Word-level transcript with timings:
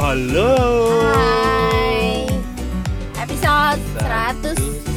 Halo. 0.00 0.56
Hai 1.12 2.24
Episode 3.20 3.84
165 4.00 4.96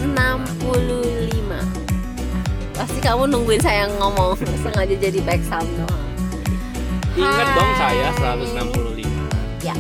Pasti 2.72 3.00
kamu 3.04 3.28
nungguin 3.28 3.60
saya 3.60 3.92
ngomong 4.00 4.40
Sengaja 4.64 4.96
jadi 4.96 5.20
back 5.28 5.44
sound 5.44 5.68
doang 5.76 6.08
Ingat 7.20 7.48
dong 7.52 7.72
saya 7.76 8.16
Hai. 8.16 8.48
165. 8.48 9.68
Ya 9.68 9.76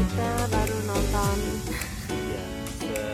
Kita 0.00 0.28
baru 0.48 0.76
nonton 0.88 1.36
Ya, 2.24 3.12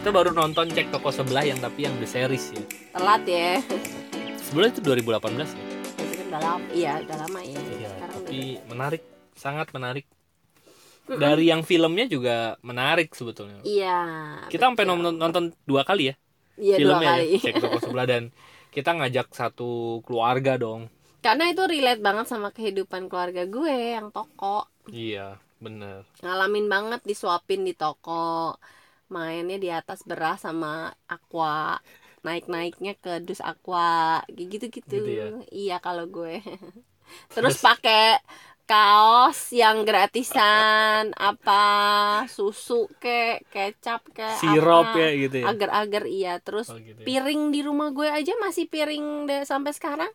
kita 0.00 0.10
baru 0.10 0.30
nonton 0.32 0.64
cek 0.72 0.96
toko 0.96 1.12
sebelah 1.12 1.44
yang 1.44 1.60
tapi 1.60 1.84
yang 1.84 1.92
the 2.00 2.08
series 2.08 2.56
ya. 2.56 2.64
Telat 2.96 3.22
ya 3.28 3.60
Sebenarnya 4.40 4.80
itu 4.80 4.80
2018 4.80 5.12
ya. 5.44 5.44
Itu 5.44 6.16
kan 6.16 6.24
udah 6.32 6.40
lama 6.40 6.64
Iya 6.72 6.92
udah 7.04 7.16
lama 7.20 7.40
ya 7.44 7.60
Iya, 7.60 7.88
Sekarang 7.92 8.16
tapi 8.24 8.40
menarik, 8.64 9.02
sangat 9.36 9.68
menarik. 9.76 10.06
Dari 11.04 11.44
yang 11.52 11.62
filmnya 11.62 12.06
juga 12.10 12.56
menarik 12.64 13.12
sebetulnya. 13.14 13.60
Iya 13.64 13.90
Kita 14.50 14.70
sampai 14.72 14.84
nonton, 14.88 15.14
nonton 15.16 15.44
dua 15.68 15.82
kali 15.86 16.12
ya 16.12 16.14
Iya 16.62 16.76
dua 16.84 16.98
filmnya 16.98 17.06
kali 17.06 17.24
ya, 17.34 17.38
cek 17.44 17.56
toko 17.62 17.78
sebelah 17.84 18.06
dan 18.08 18.22
kita 18.74 18.90
ngajak 18.98 19.28
satu 19.34 20.02
keluarga 20.06 20.58
dong. 20.58 20.90
Karena 21.24 21.44
itu 21.52 21.62
relate 21.72 22.02
banget 22.06 22.26
sama 22.32 22.48
kehidupan 22.56 23.02
keluarga 23.10 23.42
gue 23.54 23.76
Yang 23.96 24.08
toko 24.16 24.56
Iya, 24.88 25.40
bener. 25.60 26.04
ngalamin 26.22 26.66
banget 26.74 27.00
disuapin 27.10 27.60
di 27.68 27.72
toko 27.80 28.10
mainnya 29.14 29.56
di 29.64 29.68
atas 29.78 30.00
beras 30.08 30.38
sama 30.46 30.68
aqua 31.14 31.78
naik 32.26 32.44
naiknya 32.52 32.92
ke 33.02 33.10
dus 33.26 33.40
aqua 33.50 33.84
gitu 34.38 34.64
gitu 34.76 34.96
Gitu 34.96 35.10
ya? 35.18 35.26
iya 35.60 35.74
kalau 35.86 36.04
gue 36.16 36.32
terus 37.34 37.56
pakai 37.66 37.96
kaos 38.70 39.38
yang 39.62 39.76
gratisan 39.88 41.12
apa 41.28 41.52
susu 42.36 42.88
ke 43.02 43.44
kecap 43.52 44.00
ke 44.16 44.24
Sirup 44.40 44.86
ya 44.96 45.08
gitu 45.22 45.36
ya. 45.44 45.46
agar-agar 45.52 46.02
iya 46.08 46.30
terus 46.44 46.66
Oh, 46.72 46.80
gitu 46.80 46.96
ya. 47.00 47.06
piring 47.06 47.40
di 47.54 47.60
rumah 47.68 47.88
gue 47.96 48.08
aja 48.18 48.32
masih 48.44 48.64
piring 48.72 49.28
deh 49.28 49.42
sampai 49.44 49.72
sekarang 49.76 50.10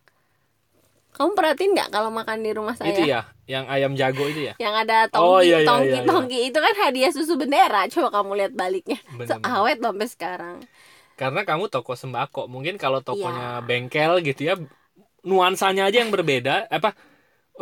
kamu 1.10 1.30
perhatiin 1.34 1.70
nggak 1.74 1.88
kalau 1.94 2.10
makan 2.14 2.38
di 2.46 2.50
rumah 2.54 2.74
saya 2.78 2.94
Itu 2.94 3.02
ya, 3.02 3.20
yang 3.50 3.66
ayam 3.66 3.92
jago 3.98 4.24
itu 4.30 4.40
ya. 4.50 4.54
yang 4.62 4.74
ada 4.76 5.08
Oh, 5.10 5.42
tongki 5.42 5.46
iya, 5.46 5.58
iya, 5.60 5.66
tongki 5.68 5.88
iya, 5.90 6.02
iya. 6.02 6.06
tongki 6.10 6.38
itu 6.48 6.58
kan 6.64 6.74
hadiah 6.86 7.10
susu 7.16 7.34
bendera 7.40 7.80
coba 7.90 8.08
kamu 8.14 8.30
lihat 8.38 8.52
baliknya 8.54 8.98
Bener-bener. 9.10 9.50
awet 9.58 9.78
sampai 9.82 10.06
sekarang 10.06 10.56
Karena 11.20 11.40
kamu 11.44 11.64
toko 11.68 11.92
sembako, 11.92 12.48
mungkin 12.48 12.80
kalau 12.80 13.04
tokonya 13.04 13.60
Iya. 13.60 13.66
bengkel 13.68 14.12
gitu 14.24 14.40
ya, 14.48 14.54
nuansanya 15.26 15.82
aja 15.88 15.98
yang 16.02 16.12
berbeda, 16.16 16.68
apa 16.72 16.96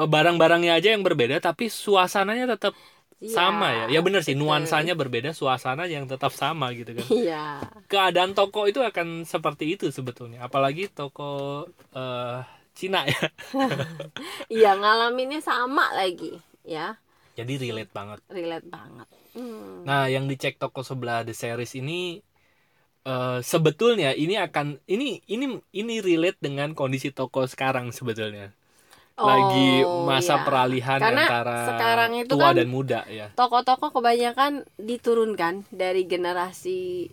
barang-barangnya 0.07 0.73
aja 0.79 0.89
yang 0.95 1.03
berbeda, 1.07 1.37
tapi 1.43 1.67
suasananya 1.73 2.45
tetap 2.59 2.75
Iya, 3.21 3.39
sama 3.39 3.67
ya. 3.79 3.85
Ya 3.95 4.01
bener 4.07 4.23
sih, 4.27 4.35
betul. 4.39 4.39
nuansanya 4.39 4.95
berbeda, 5.01 5.31
suasana 5.35 5.85
yang 5.91 6.07
tetap 6.13 6.33
sama 6.35 6.71
gitu 6.79 6.93
kan. 6.99 7.09
iya 7.11 7.61
Keadaan 7.91 8.33
toko 8.39 8.67
itu 8.71 8.81
akan 8.85 9.25
seperti 9.29 9.65
itu 9.79 9.87
sebetulnya, 9.95 10.39
apalagi 10.49 10.89
toko 10.93 11.25
eh, 11.97 12.39
Cina 12.79 13.05
ya. 13.11 13.19
iya 14.55 14.69
ngalaminnya 14.79 15.41
sama 15.49 15.85
lagi 15.99 16.39
ya 16.67 16.97
Jadi 17.39 17.55
relate 17.63 17.93
banget. 17.95 18.21
relate 18.35 18.69
banget 18.69 19.09
Hmm. 19.37 19.87
Nah, 19.89 20.05
yang 20.15 20.25
dicek 20.31 20.55
toko 20.63 20.81
sebelah 20.83 21.23
The 21.27 21.35
Series 21.37 21.73
ini 21.81 22.19
eh, 23.07 23.39
sebetulnya 23.53 24.11
ini 24.25 24.35
akan 24.47 24.67
ini 24.95 25.23
ini 25.35 25.47
ini 25.81 25.95
relate 26.09 26.39
dengan 26.47 26.69
kondisi 26.79 27.09
toko 27.15 27.45
sekarang 27.53 27.91
sebetulnya. 27.95 28.53
Lagi 29.19 29.83
Oh, 29.83 30.07
masa 30.07 30.39
iya. 30.39 30.45
peralihan 30.47 30.99
Karena 31.03 31.27
antara 31.27 31.59
sekarang 31.69 32.11
itu 32.17 32.31
tua 32.31 32.45
kan 32.45 32.55
dan 32.55 32.69
muda 32.69 33.01
ya. 33.05 33.27
toko-toko 33.35 33.91
kebanyakan 33.91 34.63
diturunkan 34.79 35.67
dari 35.69 36.07
generasi 36.07 37.11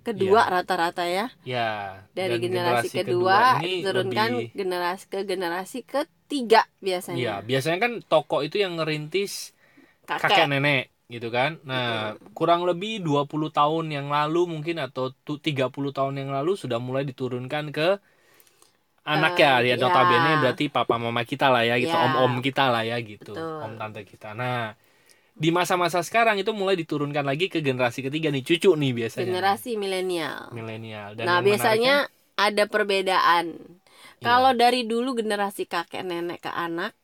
kedua 0.00 0.46
Iya. 0.46 0.52
rata-rata 0.54 1.04
ya 1.04 1.26
Ya. 1.42 2.00
dari 2.10 2.38
dan 2.38 2.44
generasi, 2.46 2.88
kedua, 2.94 3.58
ini 3.60 3.82
diturunkan 3.82 4.30
lebih- 4.32 4.50
generasi 4.54 5.04
ke 5.06 5.18
generasi 5.22 5.78
ketiga 5.82 6.62
Iya, 6.62 6.80
biasanya 6.80 7.34
biasanya 7.42 7.78
kan 7.78 7.92
toko 8.02 8.40
itu 8.40 8.56
yang 8.56 8.78
ngerintis 8.78 9.52
kakek 10.04 10.46
nenek 10.46 10.88
gitu 11.06 11.28
kan. 11.28 11.58
Nah, 11.62 12.14
kurang 12.32 12.64
lebih 12.64 12.98
20 12.98 13.50
tahun 13.50 13.90
yang 13.90 14.08
lalu 14.08 14.46
mungkin 14.48 14.78
atau 14.80 15.14
tu- 15.22 15.38
30 15.38 15.92
tahun 15.92 16.16
yang 16.16 16.30
lalu 16.30 16.54
sudah 16.54 16.78
mulai 16.78 17.04
diturunkan 17.04 17.70
ke 17.70 17.98
anak 19.06 19.38
ya, 19.38 19.62
Eh, 19.62 19.70
ya 19.70 19.74
ya. 19.74 19.80
notabene 19.80 20.32
berarti 20.38 20.66
papa 20.66 20.98
mama 20.98 21.22
kita 21.22 21.46
lah 21.46 21.62
ya 21.62 21.78
gitu, 21.78 21.94
Ya. 21.94 22.04
om-om 22.04 22.42
kita 22.42 22.68
lah 22.68 22.82
ya 22.82 22.98
gitu, 22.98 23.32
Betul. 23.32 23.62
om 23.62 23.72
tante 23.74 24.02
kita. 24.02 24.34
Nah, 24.34 24.74
di 25.32 25.48
masa-masa 25.48 26.02
sekarang 26.02 26.36
itu 26.36 26.50
mulai 26.50 26.74
diturunkan 26.74 27.22
lagi 27.22 27.46
ke 27.46 27.60
generasi 27.60 28.02
ketiga 28.02 28.28
nih, 28.28 28.42
cucu 28.42 28.72
nih 28.72 28.92
biasanya. 28.92 29.30
generasi 29.30 29.76
milenial 29.76 30.50
milenial. 30.50 31.14
Dan 31.14 31.24
nah 31.24 31.38
biasanya 31.38 32.08
menariknya- 32.08 32.34
ada 32.36 32.64
perbedaan 32.66 33.44
Iya. 34.16 34.22
kalau 34.22 34.52
dari 34.52 34.82
dulu 34.82 35.14
generasi 35.14 35.64
kakek 35.64 36.02
nenek 36.02 36.40
ke 36.40 36.50
anak 36.50 36.96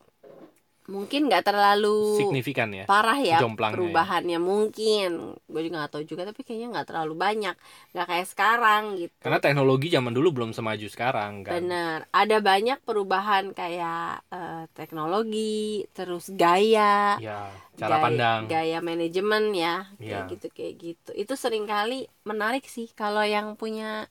mungkin 0.90 1.30
nggak 1.30 1.46
terlalu 1.46 2.18
signifikan 2.18 2.68
ya. 2.74 2.84
parah 2.90 3.18
ya 3.22 3.38
ya. 3.38 3.46
perubahannya 3.70 4.38
mungkin 4.42 5.38
gue 5.46 5.60
juga 5.62 5.74
nggak 5.86 5.92
tahu 5.94 6.02
juga 6.04 6.22
tapi 6.26 6.42
kayaknya 6.42 6.68
nggak 6.74 6.86
terlalu 6.90 7.14
banyak 7.14 7.54
nggak 7.94 8.06
kayak 8.10 8.26
sekarang 8.26 8.82
gitu 8.98 9.14
Karena 9.22 9.38
teknologi 9.38 9.86
zaman 9.94 10.10
dulu 10.10 10.28
belum 10.34 10.50
semaju 10.50 10.86
sekarang 10.90 11.46
kan. 11.46 11.52
bener 11.54 11.98
ada 12.10 12.36
banyak 12.42 12.78
perubahan 12.82 13.54
kayak 13.54 14.26
eh, 14.34 14.64
teknologi 14.74 15.86
terus 15.94 16.28
gaya 16.34 17.14
Ya, 17.22 17.46
cara 17.78 17.96
gaya, 17.96 18.04
pandang. 18.04 18.40
gaya 18.50 18.78
manajemen 18.82 19.54
ya 19.54 19.86
kayak 20.02 20.22
gitu 20.34 20.46
kayak 20.50 20.74
gitu 20.82 21.10
itu 21.14 21.34
sering 21.38 21.64
kali 21.64 22.10
menarik 22.26 22.66
sih 22.66 22.90
kalau 22.92 23.22
yang 23.22 23.54
punya 23.54 24.10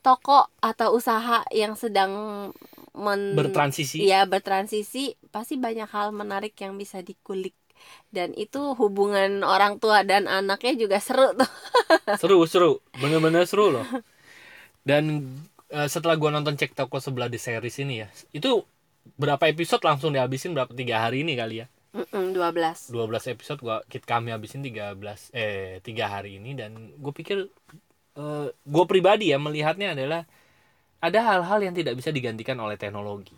toko 0.00 0.48
atau 0.62 0.94
usaha 0.96 1.44
yang 1.52 1.74
sedang 1.76 2.12
men 2.98 3.38
bertransisi. 3.38 4.02
ya 4.02 4.26
bertransisi. 4.26 5.14
Pasti 5.30 5.54
banyak 5.54 5.88
hal 5.88 6.10
menarik 6.10 6.58
yang 6.58 6.74
bisa 6.74 7.00
dikulik. 7.00 7.54
Dan 8.10 8.34
itu 8.34 8.74
hubungan 8.74 9.46
orang 9.46 9.78
tua 9.78 10.02
dan 10.02 10.26
anaknya 10.26 10.74
juga 10.74 10.98
seru 10.98 11.30
tuh. 11.38 11.46
Seru 12.20 12.42
seru. 12.50 12.82
Bener-bener 12.98 13.46
seru 13.46 13.70
loh. 13.70 13.86
Dan 14.82 15.30
eh, 15.70 15.86
setelah 15.86 16.18
gua 16.18 16.34
nonton 16.34 16.58
cek 16.58 16.74
toko 16.74 16.98
sebelah 16.98 17.30
di 17.30 17.38
series 17.38 17.78
ini 17.78 18.02
ya 18.02 18.08
itu 18.34 18.66
berapa 19.14 19.46
episode 19.46 19.82
langsung 19.86 20.10
dihabisin? 20.10 20.52
Berapa 20.58 20.74
tiga 20.74 21.06
hari 21.06 21.22
ini 21.22 21.38
kali 21.38 21.62
ya? 21.62 21.66
Mm-mm, 21.94 22.36
12 22.36 22.92
12 22.92 23.32
episode 23.32 23.60
gua 23.64 23.80
kit 23.88 24.04
kami 24.04 24.34
habisin 24.34 24.60
13 24.60 24.98
eh 25.32 25.78
tiga 25.86 26.10
hari 26.10 26.42
ini. 26.42 26.58
Dan 26.58 26.98
gue 26.98 27.12
pikir 27.14 27.46
eh 28.18 28.48
gue 28.52 28.84
pribadi 28.90 29.30
ya 29.30 29.38
melihatnya 29.38 29.94
adalah 29.94 30.26
ada 31.02 31.18
hal-hal 31.28 31.60
yang 31.62 31.74
tidak 31.78 31.94
bisa 31.98 32.10
digantikan 32.10 32.58
oleh 32.58 32.76
teknologi 32.80 33.34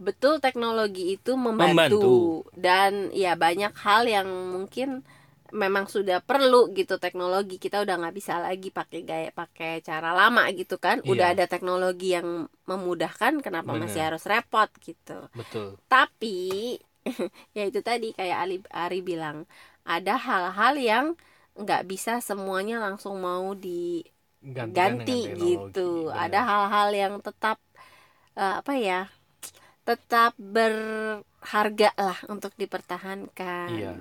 betul 0.00 0.42
teknologi 0.42 1.14
itu 1.14 1.32
membantu, 1.38 2.00
Membantu. 2.00 2.16
dan 2.58 2.92
ya 3.14 3.38
banyak 3.38 3.70
hal 3.84 4.02
yang 4.08 4.26
mungkin 4.50 5.04
memang 5.52 5.84
sudah 5.84 6.24
perlu 6.24 6.72
gitu 6.72 6.96
teknologi 6.96 7.60
kita 7.60 7.84
udah 7.84 7.94
nggak 8.00 8.16
bisa 8.16 8.40
lagi 8.40 8.72
pakai 8.72 9.00
gaya 9.04 9.30
pakai 9.30 9.84
cara 9.84 10.10
lama 10.16 10.48
gitu 10.56 10.80
kan 10.80 11.04
udah 11.04 11.28
Iya. 11.30 11.34
ada 11.36 11.44
teknologi 11.44 12.16
yang 12.16 12.48
memudahkan 12.64 13.44
kenapa 13.44 13.76
Bener. 13.76 13.84
masih 13.86 14.00
harus 14.00 14.24
repot 14.24 14.72
gitu 14.80 15.28
betul 15.36 15.76
tapi 15.92 16.80
ya 17.56 17.62
itu 17.68 17.80
tadi 17.84 18.16
kayak 18.16 18.38
Ali 18.42 18.56
Ari 18.72 19.00
bilang 19.04 19.44
ada 19.84 20.16
hal-hal 20.16 20.74
yang 20.80 21.06
nggak 21.52 21.84
bisa 21.84 22.24
semuanya 22.24 22.80
langsung 22.80 23.20
mau 23.20 23.52
Gantikan 23.52 24.08
dengan 24.42 24.92
teknologi. 25.06 25.38
gitu 25.38 25.88
Bener. 26.10 26.22
ada 26.24 26.38
hal-hal 26.50 26.88
yang 27.02 27.14
tetap 27.26 27.56
eh, 28.38 28.54
apa 28.60 28.72
ya 28.78 29.00
tetap 29.88 30.32
berharga 30.38 31.90
lah 31.98 32.18
untuk 32.30 32.52
dipertahankan 32.60 33.70
Iya. 33.70 33.92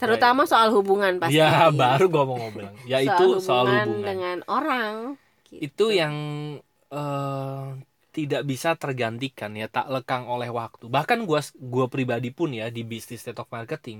terutama 0.00 0.42
soal 0.50 0.68
hubungan 0.74 1.14
pasti 1.22 1.38
ya 1.38 1.70
baru 1.82 2.04
gua 2.10 2.24
mau 2.26 2.50
bilang 2.50 2.74
ya 2.82 2.98
itu 2.98 3.38
soal 3.38 3.66
hubungan 3.70 3.86
hubungan 3.88 4.06
dengan 4.08 4.38
orang 4.50 4.94
gitu. 5.46 5.62
itu 5.66 5.84
yang 5.94 6.14
eh, 6.90 7.66
tidak 8.12 8.42
bisa 8.44 8.76
tergantikan 8.76 9.56
ya 9.56 9.66
tak 9.72 9.86
lekang 9.88 10.24
oleh 10.28 10.50
waktu 10.52 10.84
bahkan 10.90 11.24
gua 11.28 11.40
gua 11.56 11.86
pribadi 11.88 12.28
pun 12.34 12.50
ya 12.52 12.68
di 12.68 12.82
bisnis 12.84 13.22
network 13.24 13.50
marketing 13.56 13.98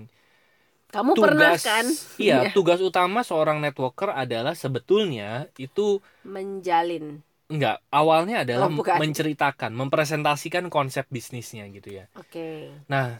kamu 0.93 1.13
pernah 1.17 1.57
tugas 1.57 1.65
kan 1.65 1.85
iya 2.21 2.37
Iya. 2.47 2.49
tugas 2.53 2.81
utama 2.85 3.25
seorang 3.25 3.59
networker 3.59 4.13
adalah 4.13 4.53
sebetulnya 4.53 5.49
itu 5.57 5.99
menjalin 6.23 7.25
enggak 7.49 7.81
awalnya 7.93 8.45
adalah 8.45 8.69
Oh, 8.69 8.77
bukan. 8.81 8.97
menceritakan 9.01 9.73
mempresentasikan 9.73 10.69
konsep 10.69 11.05
bisnisnya 11.09 11.65
gitu 11.73 11.89
ya 11.99 12.05
oke 12.17 12.49
nah 12.89 13.19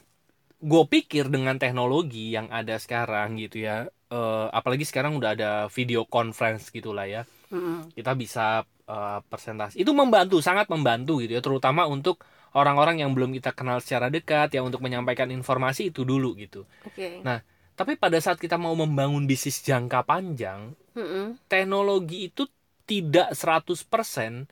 gue 0.63 0.83
pikir 0.87 1.27
dengan 1.27 1.59
teknologi 1.59 2.31
yang 2.31 2.47
ada 2.49 2.79
sekarang 2.79 3.35
gitu 3.37 3.67
ya 3.67 3.89
eh, 4.09 4.47
apalagi 4.53 4.87
sekarang 4.87 5.19
udah 5.19 5.31
ada 5.35 5.51
video 5.69 6.07
conference 6.07 6.71
gitulah 6.71 7.05
ya 7.05 7.23
Mm-mm. 7.51 7.91
kita 7.93 8.13
bisa 8.15 8.63
eh, 8.89 9.19
presentasi 9.27 9.77
itu 9.83 9.91
membantu 9.93 10.39
sangat 10.41 10.71
membantu 10.71 11.19
gitu 11.21 11.37
ya 11.37 11.43
terutama 11.43 11.85
untuk 11.91 12.23
orang-orang 12.53 13.01
yang 13.01 13.11
belum 13.17 13.33
kita 13.33 13.57
kenal 13.57 13.81
secara 13.81 14.13
dekat 14.13 14.53
ya 14.53 14.61
untuk 14.61 14.85
menyampaikan 14.85 15.33
informasi 15.33 15.89
itu 15.89 16.05
dulu 16.05 16.37
gitu. 16.37 16.69
Oke. 16.85 17.25
Nah, 17.25 17.41
tapi 17.79 17.97
pada 17.97 18.19
saat 18.21 18.39
kita 18.39 18.57
mau 18.61 18.75
membangun 18.77 19.25
bisnis 19.25 19.61
jangka 19.65 20.05
panjang, 20.05 20.75
Mm-mm. 20.97 21.39
teknologi 21.49 22.29
itu 22.29 22.47
tidak 22.85 23.33
100% 23.33 24.49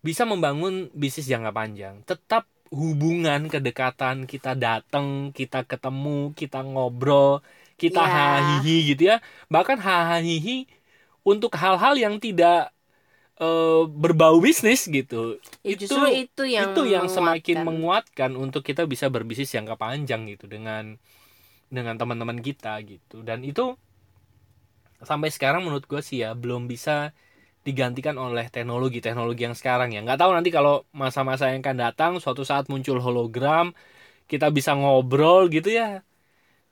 bisa 0.00 0.22
membangun 0.28 0.88
bisnis 0.92 1.28
jangka 1.28 1.52
panjang. 1.52 1.94
Tetap 2.04 2.44
hubungan 2.70 3.50
kedekatan 3.50 4.24
kita 4.30 4.54
datang, 4.54 5.34
kita 5.34 5.66
ketemu, 5.66 6.32
kita 6.36 6.62
ngobrol, 6.62 7.42
kita 7.80 8.00
Ya. 8.00 8.12
hahihi 8.40 8.94
gitu 8.94 9.02
ya. 9.10 9.16
Bahkan 9.50 9.78
hahihi 9.80 10.68
untuk 11.26 11.52
hal-hal 11.56 11.94
yang 11.96 12.16
tidak 12.22 12.72
eh, 13.40 13.82
berbau 13.88 14.36
bisnis 14.40 14.84
gitu. 14.84 15.40
Ya, 15.64 15.72
itu 15.76 15.96
itu 16.12 16.42
yang 16.44 16.72
itu 16.76 16.82
yang 16.88 17.06
semakin 17.08 17.64
menguatkan 17.64 18.36
untuk 18.36 18.62
kita 18.64 18.84
bisa 18.84 19.08
berbisnis 19.08 19.52
jangka 19.52 19.76
panjang 19.80 20.28
gitu 20.28 20.44
dengan 20.44 21.00
dengan 21.70 21.94
teman-teman 22.00 22.38
kita 22.42 22.76
gitu. 22.86 23.22
Dan 23.28 23.40
itu 23.46 23.74
sampai 25.00 25.28
sekarang 25.32 25.64
menurut 25.64 25.84
gue 25.88 26.00
sih 26.04 26.20
ya 26.24 26.30
belum 26.36 26.68
bisa 26.68 27.16
digantikan 27.66 28.16
oleh 28.16 28.48
teknologi 28.54 28.98
teknologi 29.04 29.42
yang 29.48 29.56
sekarang 29.60 29.92
ya. 29.94 30.00
Nggak 30.04 30.20
tahu 30.22 30.32
nanti 30.36 30.50
kalau 30.52 30.84
masa-masa 30.92 31.52
yang 31.52 31.60
akan 31.64 31.78
datang 31.84 32.12
suatu 32.22 32.42
saat 32.44 32.66
muncul 32.72 32.98
hologram 33.00 33.72
kita 34.30 34.48
bisa 34.52 34.72
ngobrol 34.76 35.48
gitu 35.52 35.70
ya. 35.72 36.02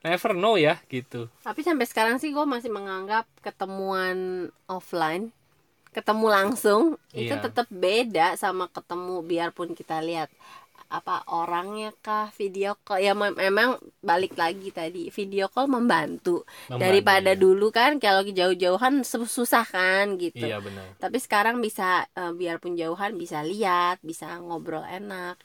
Never 0.05 0.33
know 0.37 0.55
ya 0.55 0.79
gitu. 0.89 1.29
Tapi 1.43 1.61
sampai 1.63 1.85
sekarang 1.87 2.15
sih 2.21 2.29
gue 2.35 2.45
masih 2.45 2.71
menganggap 2.71 3.25
ketemuan 3.43 4.47
offline, 4.67 5.31
ketemu 5.95 6.27
langsung 6.29 6.83
itu 7.15 7.33
Iya. 7.33 7.43
tetap 7.45 7.67
beda 7.71 8.37
sama 8.37 8.69
ketemu 8.69 9.25
biarpun 9.25 9.73
kita 9.73 9.99
lihat 10.03 10.29
apa 10.89 11.21
orangnya 11.29 11.93
kah 12.01 12.33
video 12.33 12.73
call? 12.81 12.97
Ya 12.99 13.13
mem- 13.13 13.37
memang 13.37 13.77
balik 14.01 14.33
lagi 14.33 14.73
tadi 14.73 15.13
video 15.13 15.45
call 15.53 15.69
membantu, 15.69 16.41
Membantu, 16.65 16.81
daripada 16.81 17.31
ya. 17.33 17.39
dulu 17.39 17.69
kan 17.69 18.01
kalau 18.01 18.25
jauh-jauhan 18.25 19.05
su- 19.05 19.29
susah 19.29 19.65
kan 19.69 20.17
gitu. 20.17 20.41
Iya 20.41 20.57
benar. 20.59 20.97
Tapi 20.97 21.17
sekarang 21.21 21.61
bisa 21.61 22.09
eh, 22.17 22.33
biarpun 22.33 22.73
jauhan 22.73 23.13
bisa 23.21 23.45
lihat 23.45 24.01
bisa 24.01 24.41
ngobrol 24.41 24.81
enak. 24.81 25.37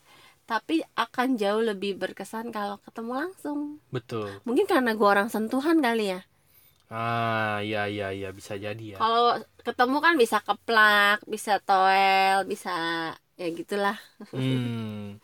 Tapi 0.44 0.84
akan 0.96 1.40
jauh 1.40 1.60
lebih 1.64 1.96
berkesan 1.96 2.52
kalau 2.52 2.76
ketemu 2.84 3.12
langsung. 3.16 3.60
Betul. 3.88 4.28
Mungkin 4.44 4.64
karena 4.68 4.92
gue 4.92 5.08
orang 5.08 5.28
sentuhan 5.32 5.80
kali 5.80 6.16
ya. 6.16 6.20
Ah 6.92 7.64
iya 7.64 7.88
iya 7.88 8.12
iya 8.12 8.28
bisa 8.30 8.54
jadi 8.60 8.94
ya. 8.94 8.96
Kalau 9.00 9.40
ketemu 9.64 9.96
kan 10.04 10.14
bisa 10.20 10.38
keplak, 10.44 11.24
bisa 11.24 11.56
toel, 11.64 12.44
bisa 12.44 12.72
ya 13.34 13.48
gitulah. 13.50 13.98
hmm 14.30 15.18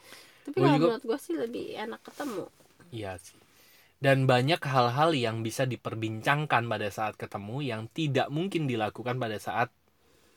Tapi 0.46 0.56
kalau 0.56 0.76
juga- 0.76 0.86
menurut 0.98 1.04
gue 1.04 1.18
sih 1.20 1.34
lebih 1.38 1.64
enak 1.78 2.00
ketemu. 2.02 2.44
Iya 2.90 3.12
sih. 3.22 3.38
Dan 4.00 4.24
banyak 4.24 4.58
hal-hal 4.64 5.12
yang 5.12 5.44
bisa 5.44 5.68
diperbincangkan 5.68 6.64
pada 6.64 6.88
saat 6.88 7.20
ketemu 7.20 7.56
yang 7.60 7.82
tidak 7.92 8.32
mungkin 8.32 8.64
dilakukan 8.64 9.20
pada 9.20 9.36
saat 9.36 9.68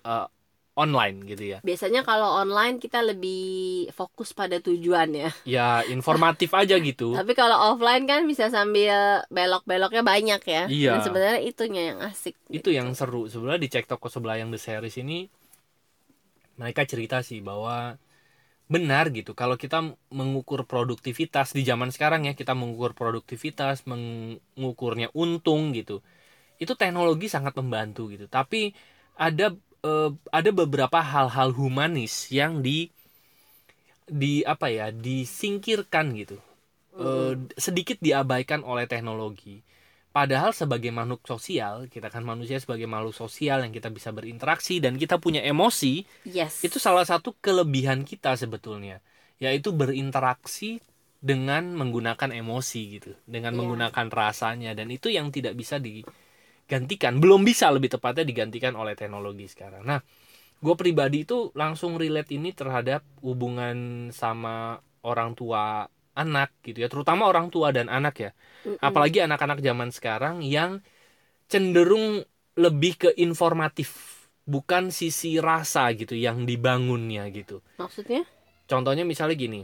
eh, 0.03 0.27
online 0.73 1.23
gitu 1.29 1.43
ya. 1.53 1.59
Biasanya 1.61 2.01
kalau 2.01 2.33
online 2.33 2.81
kita 2.81 2.99
lebih 3.05 3.87
fokus 3.93 4.33
pada 4.33 4.57
tujuan 4.59 5.09
ya. 5.13 5.29
Ya 5.45 5.67
informatif 5.87 6.51
aja 6.53 6.75
gitu. 6.81 7.13
Tapi 7.19 7.33
kalau 7.37 7.73
offline 7.73 8.03
kan 8.03 8.25
bisa 8.25 8.49
sambil 8.49 9.23
belok-beloknya 9.29 10.03
banyak 10.03 10.41
ya. 10.43 10.63
Iya. 10.67 10.91
Dan 10.97 11.01
sebenarnya 11.05 11.41
itunya 11.45 11.81
yang 11.93 11.99
asik. 12.03 12.35
Itu 12.49 12.73
yang 12.73 12.91
seru. 12.97 13.29
Sebenarnya 13.29 13.61
di 13.61 13.69
cek 13.71 13.85
toko 13.87 14.09
sebelah 14.09 14.41
yang 14.41 14.49
The 14.51 14.59
Series 14.59 14.97
ini 14.99 15.29
mereka 16.59 16.81
cerita 16.91 17.17
sih 17.25 17.39
bahwa 17.43 17.97
benar 18.73 19.05
gitu 19.13 19.31
kalau 19.37 19.55
kita 19.59 19.77
mengukur 20.09 20.65
produktivitas 20.65 21.53
di 21.57 21.61
zaman 21.67 21.89
sekarang 21.93 22.25
ya 22.29 22.33
kita 22.33 22.53
mengukur 22.57 22.91
produktivitas 22.97 23.85
mengukurnya 23.85 25.11
untung 25.13 25.75
gitu 25.77 26.01
itu 26.61 26.73
teknologi 26.79 27.27
sangat 27.27 27.53
membantu 27.59 28.09
gitu. 28.13 28.25
Tapi 28.31 28.73
ada 29.19 29.53
eh, 29.83 30.11
ada 30.31 30.49
beberapa 30.55 30.99
hal-hal 31.01 31.51
humanis 31.55 32.31
yang 32.31 32.61
di 32.65 32.89
di 34.03 34.43
apa 34.43 34.67
ya 34.71 34.87
disingkirkan 34.93 36.07
gitu 36.17 36.37
Eh, 36.95 37.33
sedikit 37.59 37.99
diabaikan 37.99 38.63
oleh 38.63 38.87
teknologi 38.87 39.59
padahal 40.13 40.53
sebagai 40.53 40.93
makhluk 40.93 41.25
sosial 41.25 41.89
kita 41.89 42.13
kan 42.13 42.21
manusia 42.21 42.61
sebagai 42.61 42.85
makhluk 42.85 43.17
sosial 43.17 43.65
yang 43.65 43.73
kita 43.73 43.89
bisa 43.89 44.13
berinteraksi 44.13 44.77
dan 44.77 44.95
kita 44.95 45.17
punya 45.17 45.41
emosi 45.41 46.05
Yes. 46.23 46.61
itu 46.61 46.77
salah 46.77 47.03
satu 47.03 47.33
kelebihan 47.41 48.05
kita 48.05 48.37
sebetulnya 48.37 49.01
yaitu 49.41 49.73
berinteraksi 49.73 50.79
dengan 51.17 51.73
menggunakan 51.73 52.29
emosi 52.29 52.81
gitu 53.01 53.11
dengan 53.25 53.57
Iya. 53.57 53.59
menggunakan 53.65 54.07
rasanya 54.13 54.71
dan 54.77 54.93
itu 54.93 55.09
yang 55.09 55.33
tidak 55.33 55.57
bisa 55.57 55.81
digantikan 55.81 57.17
belum 57.17 57.41
bisa 57.41 57.73
lebih 57.73 57.97
tepatnya 57.97 58.23
digantikan 58.23 58.77
oleh 58.77 58.93
teknologi 58.93 59.49
sekarang 59.49 59.81
nah 59.81 59.99
gue 60.63 60.75
pribadi 60.79 61.27
itu 61.27 61.51
langsung 61.57 61.97
relate 61.97 62.31
ini 62.37 62.53
terhadap 62.55 63.03
hubungan 63.25 64.07
sama 64.15 64.77
orang 65.03 65.35
tua 65.35 65.89
anak 66.13 66.53
gitu 66.65 66.81
ya 66.81 66.87
terutama 66.89 67.25
orang 67.27 67.49
tua 67.49 67.69
dan 67.75 67.89
anak 67.89 68.15
ya. 68.19 68.31
Apalagi 68.79 69.19
anak-anak 69.25 69.59
zaman 69.59 69.89
sekarang 69.91 70.45
yang 70.45 70.79
cenderung 71.51 72.23
lebih 72.57 72.93
ke 72.97 73.09
informatif 73.17 74.21
bukan 74.43 74.91
sisi 74.91 75.39
rasa 75.39 75.89
gitu 75.95 76.13
yang 76.13 76.45
dibangunnya 76.47 77.27
gitu. 77.33 77.59
Maksudnya? 77.79 78.23
contohnya 78.63 79.03
misalnya 79.03 79.35
gini 79.35 79.61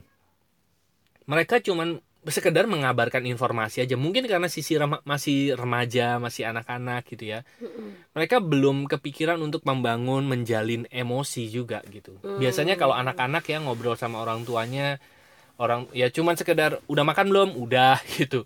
mereka 1.29 1.61
cuman 1.61 2.01
sekedar 2.27 2.67
mengabarkan 2.67 3.23
informasi 3.23 3.85
aja 3.85 3.95
mungkin 3.95 4.27
karena 4.27 4.51
sisi 4.51 4.75
rema- 4.75 4.99
masih 5.07 5.55
remaja 5.55 6.19
masih 6.19 6.51
anak-anak 6.51 7.07
gitu 7.07 7.31
ya. 7.31 7.39
Mereka 8.11 8.43
belum 8.43 8.89
kepikiran 8.91 9.39
untuk 9.39 9.63
membangun 9.63 10.27
menjalin 10.27 10.83
emosi 10.91 11.47
juga 11.47 11.79
gitu. 11.87 12.17
Hmm. 12.19 12.41
biasanya 12.41 12.75
kalau 12.75 12.91
anak-anak 12.97 13.45
ya 13.47 13.63
ngobrol 13.63 13.95
sama 13.95 14.19
orang 14.19 14.43
tuanya 14.43 14.99
orang 15.59 15.87
ya 15.95 16.07
cuman 16.11 16.35
sekedar 16.39 16.79
udah 16.91 17.03
makan 17.07 17.25
belum? 17.31 17.49
Udah 17.59 17.99
gitu. 18.17 18.45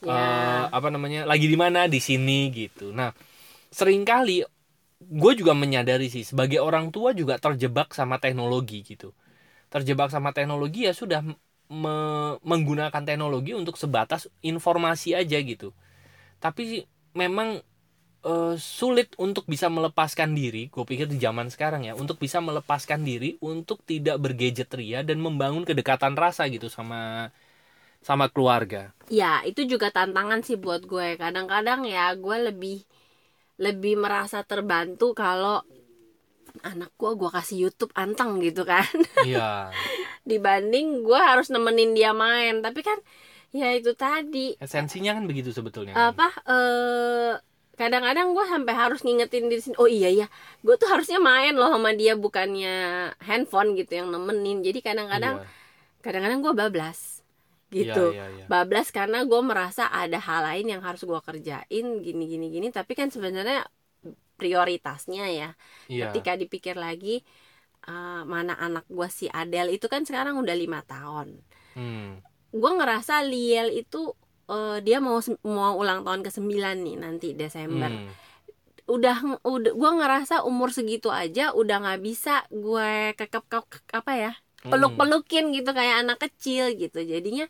Ya. 0.00 0.12
Eh, 0.12 0.62
apa 0.70 0.88
namanya 0.94 1.26
lagi 1.28 1.46
di 1.50 1.58
mana? 1.58 1.86
Di 1.90 2.00
sini 2.02 2.50
gitu. 2.54 2.92
Nah 2.94 3.12
sering 3.72 4.02
kali 4.06 4.44
gue 5.00 5.32
juga 5.38 5.52
menyadari 5.56 6.08
sih 6.12 6.24
sebagai 6.26 6.58
orang 6.62 6.90
tua 6.94 7.12
juga 7.16 7.36
terjebak 7.40 7.92
sama 7.94 8.16
teknologi 8.22 8.82
gitu. 8.86 9.12
Terjebak 9.72 10.10
sama 10.14 10.30
teknologi 10.36 10.86
ya 10.88 10.94
sudah 10.96 11.20
me- 11.70 12.38
menggunakan 12.46 13.02
teknologi 13.04 13.52
untuk 13.56 13.76
sebatas 13.80 14.30
informasi 14.44 15.14
aja 15.18 15.38
gitu. 15.42 15.74
Tapi 16.40 16.84
memang 17.16 17.60
eh, 18.26 18.54
sulit 18.58 19.14
untuk 19.16 19.46
bisa 19.46 19.70
melepaskan 19.70 20.34
diri 20.34 20.68
gue 20.68 20.84
pikir 20.84 21.06
di 21.06 21.18
zaman 21.22 21.46
sekarang 21.48 21.86
ya 21.86 21.94
untuk 21.94 22.18
bisa 22.18 22.42
melepaskan 22.42 23.06
diri 23.06 23.38
untuk 23.38 23.80
tidak 23.86 24.18
bergadgetria 24.18 25.06
dan 25.06 25.22
membangun 25.22 25.62
kedekatan 25.62 26.18
rasa 26.18 26.50
gitu 26.50 26.66
sama 26.66 27.30
sama 28.02 28.26
keluarga 28.30 28.92
Ya, 29.06 29.38
itu 29.46 29.62
juga 29.70 29.94
tantangan 29.94 30.42
sih 30.42 30.58
buat 30.58 30.82
gue. 30.82 31.14
Kadang-kadang 31.14 31.86
ya 31.86 32.10
gue 32.18 32.36
lebih 32.50 32.82
lebih 33.56 33.94
merasa 33.96 34.42
terbantu 34.42 35.14
kalau 35.14 35.62
anak 36.66 36.90
gue 36.98 37.14
gue 37.14 37.30
kasih 37.30 37.56
YouTube 37.68 37.94
anteng 37.94 38.42
gitu 38.42 38.66
kan. 38.66 38.86
iya 39.28 39.70
Dibanding 40.26 41.06
gue 41.06 41.20
harus 41.20 41.54
nemenin 41.54 41.94
dia 41.94 42.10
main. 42.10 42.58
Tapi 42.66 42.82
kan 42.82 42.98
ya 43.54 43.72
itu 43.72 43.94
tadi 43.94 44.58
esensinya 44.58 45.16
kan 45.16 45.24
begitu 45.24 45.48
sebetulnya 45.54 45.94
kan? 45.96 46.12
apa 46.12 46.28
eh 46.44 47.32
kadang-kadang 47.76 48.32
gue 48.32 48.44
sampai 48.48 48.74
harus 48.74 49.04
ngingetin 49.04 49.46
diri 49.46 49.60
sendiri 49.60 49.80
oh 49.80 49.88
iya 49.88 50.08
ya 50.10 50.26
gue 50.64 50.74
tuh 50.74 50.88
harusnya 50.88 51.20
main 51.20 51.52
loh 51.52 51.68
sama 51.70 51.92
dia 51.92 52.16
bukannya 52.16 52.74
handphone 53.20 53.76
gitu 53.76 54.00
yang 54.00 54.08
nemenin 54.08 54.64
jadi 54.64 54.80
kadang-kadang 54.80 55.44
Iya. 55.44 55.48
kadang-kadang 56.00 56.40
gue 56.40 56.54
bablas 56.56 57.20
gitu 57.68 58.16
Iya, 58.16 58.24
iya, 58.32 58.36
iya. 58.40 58.44
bablas 58.48 58.88
karena 58.88 59.26
gue 59.28 59.40
merasa 59.42 59.90
ada 59.90 60.16
hal 60.16 60.40
lain 60.48 60.66
yang 60.72 60.82
harus 60.82 61.04
gue 61.04 61.20
kerjain 61.20 61.86
gini 62.00 62.24
gini 62.24 62.46
gini 62.48 62.68
tapi 62.70 62.96
kan 62.96 63.12
sebenarnya 63.12 63.68
prioritasnya 64.36 65.24
ya 65.28 65.50
Iya. 65.88 66.10
ketika 66.10 66.36
dipikir 66.36 66.76
lagi 66.76 67.22
eh, 67.86 68.22
mana 68.24 68.56
anak 68.56 68.88
gue 68.88 69.08
si 69.08 69.26
Adele 69.28 69.76
itu 69.76 69.86
kan 69.86 70.02
sekarang 70.02 70.40
udah 70.40 70.56
lima 70.56 70.80
tahun 70.82 71.38
Hmm. 71.76 72.24
gue 72.56 72.72
ngerasa 72.72 73.20
Liel 73.20 73.68
itu 73.68 74.16
eh, 74.46 74.78
dia 74.80 74.98
mau 74.98 75.18
mau 75.42 75.74
ulang 75.76 76.02
tahun 76.02 76.22
ke 76.22 76.30
9 76.30 76.76
nih 76.82 76.96
nanti 76.96 77.28
Desember 77.32 77.90
Hmm. 77.90 78.10
udah 78.86 79.16
udah 79.42 79.72
gue 79.74 79.90
ngerasa 79.98 80.46
umur 80.46 80.70
segitu 80.70 81.10
aja 81.10 81.50
udah 81.50 81.82
nggak 81.82 82.00
bisa 82.00 82.46
gue 82.48 82.90
kekep 83.14 83.44
kekep- 83.46 83.90
apa 83.92 84.12
ya 84.14 84.32
Hmm. 84.62 84.70
peluk 84.72 84.94
pelukin 84.94 85.50
gitu 85.50 85.70
kayak 85.70 86.02
anak 86.02 86.18
kecil 86.18 86.70
gitu 86.72 87.02
jadinya 87.02 87.46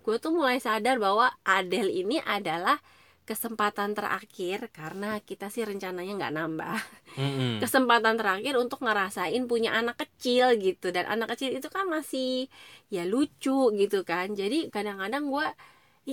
gue 0.00 0.16
tuh 0.16 0.32
mulai 0.32 0.56
sadar 0.58 0.96
bahwa 0.96 1.28
Adele 1.44 1.92
ini 1.92 2.16
adalah 2.20 2.80
kesempatan 3.24 3.92
terakhir 3.92 4.72
karena 4.72 5.20
kita 5.20 5.52
sih 5.52 5.60
rencananya 5.60 6.16
nggak 6.16 6.32
nambah 6.32 6.76
Mm-mm. 7.20 7.52
kesempatan 7.62 8.16
terakhir 8.16 8.56
untuk 8.56 8.80
ngerasain 8.80 9.44
punya 9.44 9.76
anak 9.76 10.00
kecil 10.00 10.56
gitu 10.56 10.88
dan 10.88 11.04
anak 11.04 11.36
kecil 11.36 11.52
itu 11.52 11.68
kan 11.68 11.84
masih 11.84 12.48
ya 12.88 13.04
lucu 13.04 13.68
gitu 13.76 14.00
kan 14.08 14.32
jadi 14.32 14.72
kadang-kadang 14.72 15.28
gue 15.28 15.44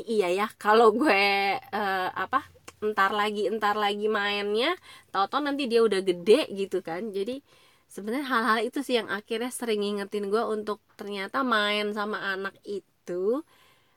iya 0.04 0.28
ya 0.30 0.48
kalau 0.60 0.92
gue 0.92 1.24
eh, 1.60 2.10
apa 2.12 2.44
entar 2.84 3.12
lagi 3.16 3.48
entar 3.48 3.76
lagi 3.80 4.06
mainnya 4.12 4.76
tau-tau 5.10 5.40
nanti 5.42 5.66
dia 5.72 5.82
udah 5.82 6.02
gede 6.04 6.52
gitu 6.54 6.84
kan 6.84 7.10
jadi 7.16 7.40
sebenarnya 7.88 8.28
hal-hal 8.28 8.60
itu 8.68 8.80
sih 8.84 9.00
yang 9.00 9.10
akhirnya 9.10 9.50
sering 9.50 9.80
ngingetin 9.82 10.28
gue 10.28 10.44
untuk 10.44 10.84
ternyata 11.00 11.42
main 11.48 11.96
sama 11.96 12.20
anak 12.36 12.54
itu 12.68 13.42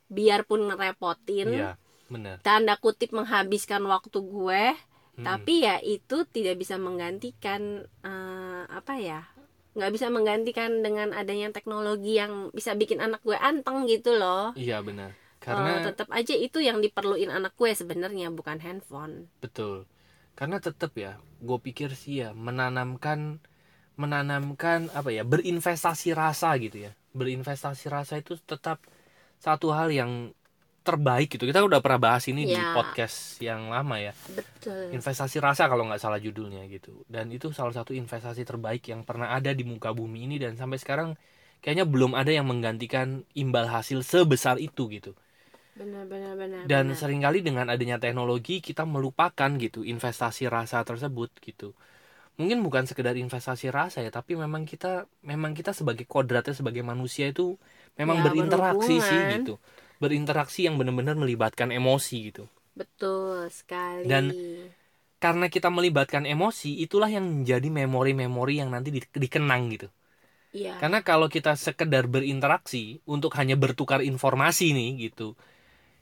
biarpun 0.09 0.73
ngerepotin 0.73 1.49
Iya, 1.52 1.71
benar. 2.09 2.40
tanda 2.40 2.75
kutip 2.81 3.12
menghabiskan 3.12 3.85
waktu 3.85 4.19
gue 4.25 4.64
Mm-mm. 5.19 5.25
tapi 5.26 5.67
ya 5.67 5.76
itu 5.83 6.25
tidak 6.31 6.57
bisa 6.62 6.78
menggantikan 6.81 7.85
eh, 8.07 8.62
apa 8.71 8.95
ya 8.97 9.21
nggak 9.76 9.93
bisa 9.95 10.07
menggantikan 10.11 10.83
dengan 10.83 11.14
adanya 11.14 11.55
teknologi 11.55 12.19
yang 12.19 12.50
bisa 12.50 12.75
bikin 12.75 12.99
anak 12.99 13.21
gue 13.23 13.37
anteng 13.37 13.85
gitu 13.87 14.17
loh 14.17 14.50
Iya, 14.57 14.81
benar. 14.83 15.12
Eh, 15.49 15.57
Karena 15.57 15.73
tetap 15.81 16.09
aja 16.12 16.35
itu 16.37 16.61
yang 16.61 16.85
diperluin 16.85 17.33
anak 17.33 17.57
gue 17.57 17.73
sebenarnya 17.73 18.28
bukan 18.28 18.61
handphone 18.61 19.33
Betul. 19.40 19.88
Karena 20.37 20.61
tetap 20.61 20.93
ya, 20.93 21.17
gue 21.40 21.59
pikir 21.59 21.97
sih 21.97 22.21
ya 22.21 22.37
menanamkan 22.37 23.40
menanamkan 23.97 24.93
apa 24.95 25.11
ya 25.11 25.25
berinvestasi 25.25 26.12
rasa 26.12 26.52
gitu 26.61 26.87
ya. 26.87 26.93
Berinvestasi 27.17 27.88
rasa 27.90 28.21
itu 28.21 28.37
tetap 28.38 28.78
satu 29.40 29.73
hal 29.73 29.88
yang 29.90 30.31
terbaik 30.87 31.33
gitu. 31.35 31.45
Kita 31.45 31.64
udah 31.67 31.83
pernah 31.83 32.00
bahas 32.12 32.25
ini 32.31 32.47
di 32.47 32.55
Ya. 32.55 32.73
podcast 32.76 33.40
yang 33.43 33.73
lama 33.73 33.99
ya. 33.99 34.12
betul 34.31 34.95
Investasi 34.95 35.43
rasa 35.43 35.67
kalau 35.67 35.85
nggak 35.88 35.99
salah 36.00 36.21
judulnya 36.23 36.62
gitu. 36.71 37.02
Dan 37.11 37.28
itu 37.35 37.50
salah 37.50 37.75
satu 37.75 37.90
investasi 37.93 38.47
terbaik 38.47 38.87
yang 38.88 39.02
pernah 39.02 39.33
ada 39.35 39.50
di 39.52 39.64
muka 39.67 39.90
bumi 39.90 40.31
ini 40.31 40.37
dan 40.38 40.55
sampai 40.55 40.78
sekarang 40.78 41.09
kayaknya 41.61 41.85
belum 41.85 42.14
ada 42.14 42.31
yang 42.31 42.47
menggantikan 42.47 43.26
imbal 43.35 43.67
hasil 43.67 44.07
sebesar 44.07 44.62
itu 44.62 44.87
gitu 44.93 45.12
benar 45.79 46.05
benar 46.13 46.35
benar 46.43 46.65
dan 46.71 46.87
benar. 46.89 47.01
sering 47.01 47.21
kali 47.27 47.39
dengan 47.49 47.67
adanya 47.75 47.97
teknologi 48.05 48.55
kita 48.69 48.83
melupakan 48.95 49.51
gitu 49.65 49.81
investasi 49.95 50.43
rasa 50.57 50.79
tersebut 50.89 51.31
gitu. 51.49 51.69
Mungkin 52.41 52.59
bukan 52.67 52.85
sekedar 52.91 53.15
investasi 53.25 53.67
rasa 53.79 53.99
ya 54.07 54.11
tapi 54.19 54.33
memang 54.45 54.63
kita 54.73 54.93
memang 55.33 55.53
kita 55.59 55.73
sebagai 55.81 56.07
kodratnya 56.15 56.55
sebagai 56.61 56.85
manusia 56.93 57.27
itu 57.35 57.47
memang 58.01 58.19
Ya, 58.19 58.23
berinteraksi 58.27 58.97
sih 59.09 59.21
berhubungan. 59.21 59.35
gitu. 59.35 59.53
Berinteraksi 60.03 60.61
yang 60.69 60.77
benar-benar 60.81 61.17
melibatkan 61.23 61.71
emosi 61.79 62.17
gitu. 62.33 62.45
Betul 62.79 63.51
sekali. 63.59 64.09
Dan 64.11 64.25
karena 65.25 65.47
kita 65.55 65.69
melibatkan 65.77 66.25
emosi 66.35 66.71
itulah 66.85 67.11
yang 67.17 67.27
menjadi 67.43 67.69
memori-memori 67.81 68.55
yang 68.63 68.71
nanti 68.75 68.91
di- 68.97 69.03
dikenang 69.25 69.63
gitu. 69.75 69.89
Iya. 70.53 70.75
Karena 70.81 70.99
kalau 71.09 71.29
kita 71.37 71.53
sekedar 71.59 72.05
berinteraksi 72.15 73.03
untuk 73.15 73.33
hanya 73.41 73.57
bertukar 73.59 74.01
informasi 74.05 74.67
nih 74.79 74.91
gitu 75.11 75.35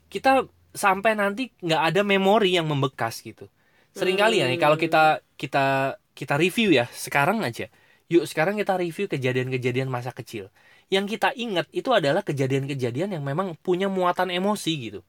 kita 0.07 0.47
sampai 0.73 1.17
nanti 1.17 1.49
nggak 1.63 1.81
ada 1.93 2.01
memori 2.05 2.53
yang 2.55 2.67
membekas 2.69 3.19
gitu. 3.23 3.49
Seringkali 3.97 4.39
ya 4.41 4.45
nih 4.45 4.61
kalau 4.61 4.77
kita 4.77 5.25
kita 5.35 5.97
kita 6.13 6.35
review 6.37 6.69
ya 6.73 6.85
sekarang 6.93 7.41
aja. 7.41 7.67
Yuk 8.07 8.23
sekarang 8.23 8.55
kita 8.55 8.77
review 8.79 9.09
kejadian-kejadian 9.09 9.89
masa 9.91 10.15
kecil. 10.15 10.47
Yang 10.87 11.17
kita 11.17 11.35
ingat 11.35 11.67
itu 11.75 11.91
adalah 11.91 12.23
kejadian-kejadian 12.23 13.19
yang 13.19 13.23
memang 13.25 13.57
punya 13.59 13.91
muatan 13.91 14.31
emosi 14.31 14.73
gitu. 14.79 15.01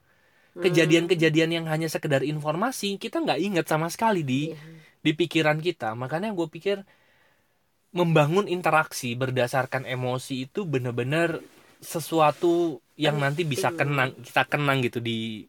Kejadian-kejadian 0.59 1.55
yang 1.55 1.67
hanya 1.71 1.87
sekedar 1.87 2.27
informasi 2.27 2.99
kita 2.99 3.23
nggak 3.23 3.39
ingat 3.39 3.67
sama 3.71 3.87
sekali 3.93 4.27
di 4.27 4.51
Iya. 4.51 4.59
di 5.05 5.13
pikiran 5.15 5.63
kita. 5.63 5.95
Makanya 5.95 6.35
gue 6.35 6.49
pikir 6.51 6.83
membangun 7.95 8.51
interaksi 8.51 9.15
berdasarkan 9.15 9.87
emosi 9.89 10.51
itu 10.51 10.67
benar-benar 10.69 11.41
sesuatu 11.81 12.83
yang 12.99 13.17
nanti 13.23 13.43
bisa 13.47 13.69
Penting. 13.71 13.79
kenang 13.79 14.11
kita 14.27 14.43
kenang 14.53 14.79
gitu 14.87 14.99
di 14.99 15.47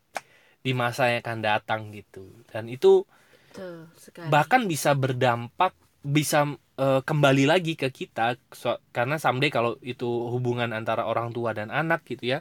di 0.66 0.72
masa 0.76 1.10
yang 1.12 1.22
akan 1.24 1.40
datang 1.44 1.82
gitu. 1.96 2.24
Dan 2.52 2.68
itu 2.72 3.06
betul 3.50 3.88
sekali. 3.98 4.30
bahkan 4.34 4.62
bisa 4.72 4.92
berdampak 4.96 5.74
bisa 6.16 6.38
eh, 6.80 7.02
kembali 7.10 7.44
lagi 7.52 7.74
ke 7.82 7.88
kita. 7.92 8.38
So- 8.56 8.80
karena 8.96 9.16
someday 9.20 9.50
kalau 9.52 9.76
itu 9.84 10.06
hubungan 10.34 10.70
antara 10.76 11.04
orang 11.12 11.30
tua 11.36 11.52
dan 11.58 11.70
anak 11.74 12.00
gitu 12.08 12.24
ya 12.34 12.40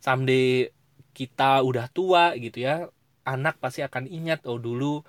someday 0.00 0.70
kita 1.18 1.60
udah 1.68 1.86
tua 1.96 2.32
gitu 2.38 2.58
ya 2.66 2.72
anak 3.26 3.54
pasti 3.62 3.80
akan 3.88 4.04
ingat 4.08 4.46
oh 4.48 4.58
dulu 4.58 5.02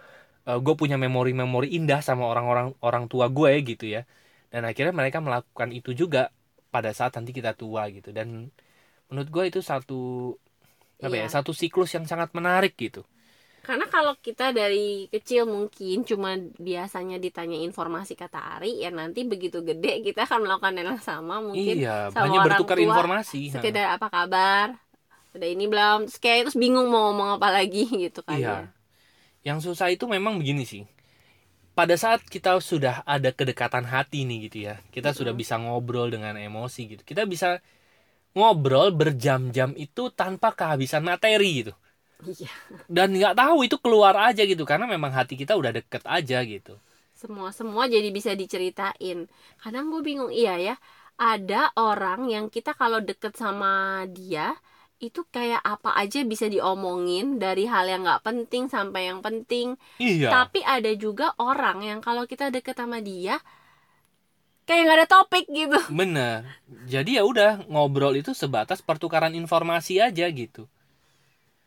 gue 0.66 0.74
punya 0.82 0.98
memori-memori 0.98 1.68
indah 1.78 2.02
sama 2.02 2.26
orang-orang 2.32 2.68
orang 2.88 3.06
tua 3.12 3.26
gue 3.30 3.52
gitu 3.70 3.86
ya. 3.96 4.02
Dan 4.52 4.62
akhirnya 4.70 4.94
mereka 5.00 5.20
melakukan 5.24 5.70
itu 5.72 5.92
juga 6.02 6.34
pada 6.74 6.92
saat 6.96 7.12
nanti 7.18 7.32
kita 7.36 7.52
tua 7.62 7.84
gitu 7.92 8.10
dan 8.18 8.50
menurut 9.12 9.30
gue 9.36 9.44
itu 9.52 9.60
satu 9.72 10.00
apa 11.02 11.16
ya 11.18 11.28
Iya. 11.28 11.34
satu 11.36 11.52
siklus 11.52 11.92
yang 11.98 12.06
sangat 12.06 12.30
menarik 12.38 12.74
gitu 12.78 13.02
Karena 13.62 13.86
kalau 13.94 14.18
kita 14.18 14.50
dari 14.58 15.06
kecil 15.14 15.46
mungkin 15.46 16.02
cuma 16.02 16.34
biasanya 16.58 17.22
ditanya 17.22 17.62
informasi 17.62 18.18
kata 18.18 18.58
Ari 18.58 18.82
ya 18.82 18.90
nanti 18.90 19.22
begitu 19.22 19.62
gede 19.62 20.02
kita 20.02 20.26
akan 20.26 20.40
melakukan 20.50 20.74
yang 20.82 20.98
sama 20.98 21.38
mungkin 21.46 21.78
iya 21.78 22.10
sama 22.10 22.26
hanya 22.26 22.42
orang 22.42 22.48
bertukar 22.50 22.78
tua, 22.82 22.86
informasi 22.90 23.40
sekedar 23.54 23.86
apa 24.02 24.08
kabar 24.10 24.68
udah 25.38 25.48
ini 25.48 25.66
belum 25.70 26.00
terus 26.10 26.18
kayak 26.18 26.40
terus 26.50 26.58
bingung 26.58 26.90
mau 26.90 27.14
ngomong 27.14 27.38
apa 27.38 27.50
lagi 27.54 27.86
gitu 28.10 28.26
kan 28.26 28.42
Iya. 28.42 28.50
ya. 28.50 28.58
Yang 29.54 29.60
susah 29.74 29.88
itu 29.94 30.06
memang 30.10 30.38
begini 30.42 30.66
sih. 30.66 30.84
Pada 31.82 31.96
saat 32.04 32.22
kita 32.34 32.52
sudah 32.72 32.96
ada 33.16 33.30
kedekatan 33.40 33.86
hati 33.94 34.20
nih 34.30 34.38
gitu 34.48 34.58
ya, 34.70 34.76
kita 34.96 35.10
sudah 35.20 35.34
bisa 35.42 35.56
ngobrol 35.64 36.08
dengan 36.16 36.36
emosi 36.48 36.82
gitu. 36.94 37.04
Kita 37.12 37.24
bisa 37.34 37.50
ngobrol 38.38 38.90
berjam-jam 39.02 39.72
itu 39.86 40.04
tanpa 40.22 40.50
kehabisan 40.60 41.04
materi 41.10 41.52
gitu. 41.66 41.74
Iya. 42.26 42.52
Dan 42.96 43.08
nggak 43.18 43.36
tahu 43.42 43.58
itu 43.68 43.78
keluar 43.84 44.16
aja 44.30 44.44
gitu 44.52 44.64
karena 44.70 44.86
memang 44.94 45.12
hati 45.18 45.34
kita 45.42 45.54
udah 45.62 45.72
deket 45.78 46.04
aja 46.18 46.38
gitu. 46.54 46.74
semua 47.22 47.50
semua 47.60 47.84
jadi 47.94 48.10
bisa 48.18 48.32
diceritain 48.42 49.20
kadang 49.62 49.86
gue 49.94 50.02
bingung 50.10 50.32
iya 50.34 50.56
ya 50.58 50.76
ada 51.22 51.70
orang 51.78 52.28
yang 52.34 52.46
kita 52.56 52.72
kalau 52.82 52.98
deket 53.10 53.34
sama 53.38 54.04
dia 54.10 54.58
itu 55.02 55.22
kayak 55.36 55.62
apa 55.66 55.90
aja 56.02 56.20
bisa 56.24 56.46
diomongin 56.48 57.26
dari 57.44 57.66
hal 57.66 57.86
yang 57.92 58.02
nggak 58.06 58.24
penting 58.28 58.64
sampai 58.76 59.02
yang 59.10 59.20
penting 59.26 59.68
Iya. 59.98 60.30
tapi 60.36 60.60
ada 60.76 60.92
juga 60.96 61.34
orang 61.42 61.78
yang 61.90 62.00
kalau 62.06 62.24
kita 62.32 62.46
deket 62.56 62.76
sama 62.78 63.00
dia 63.02 63.36
kayak 64.68 64.82
nggak 64.86 64.98
ada 65.04 65.08
topik 65.10 65.46
gitu 65.52 65.80
Bener. 66.00 66.38
Jadi 66.94 67.10
ya 67.20 67.24
udah 67.32 67.52
ngobrol 67.72 68.14
itu 68.22 68.32
sebatas 68.42 68.80
pertukaran 68.88 69.34
informasi 69.42 69.94
aja 70.08 70.26
gitu. 70.32 70.64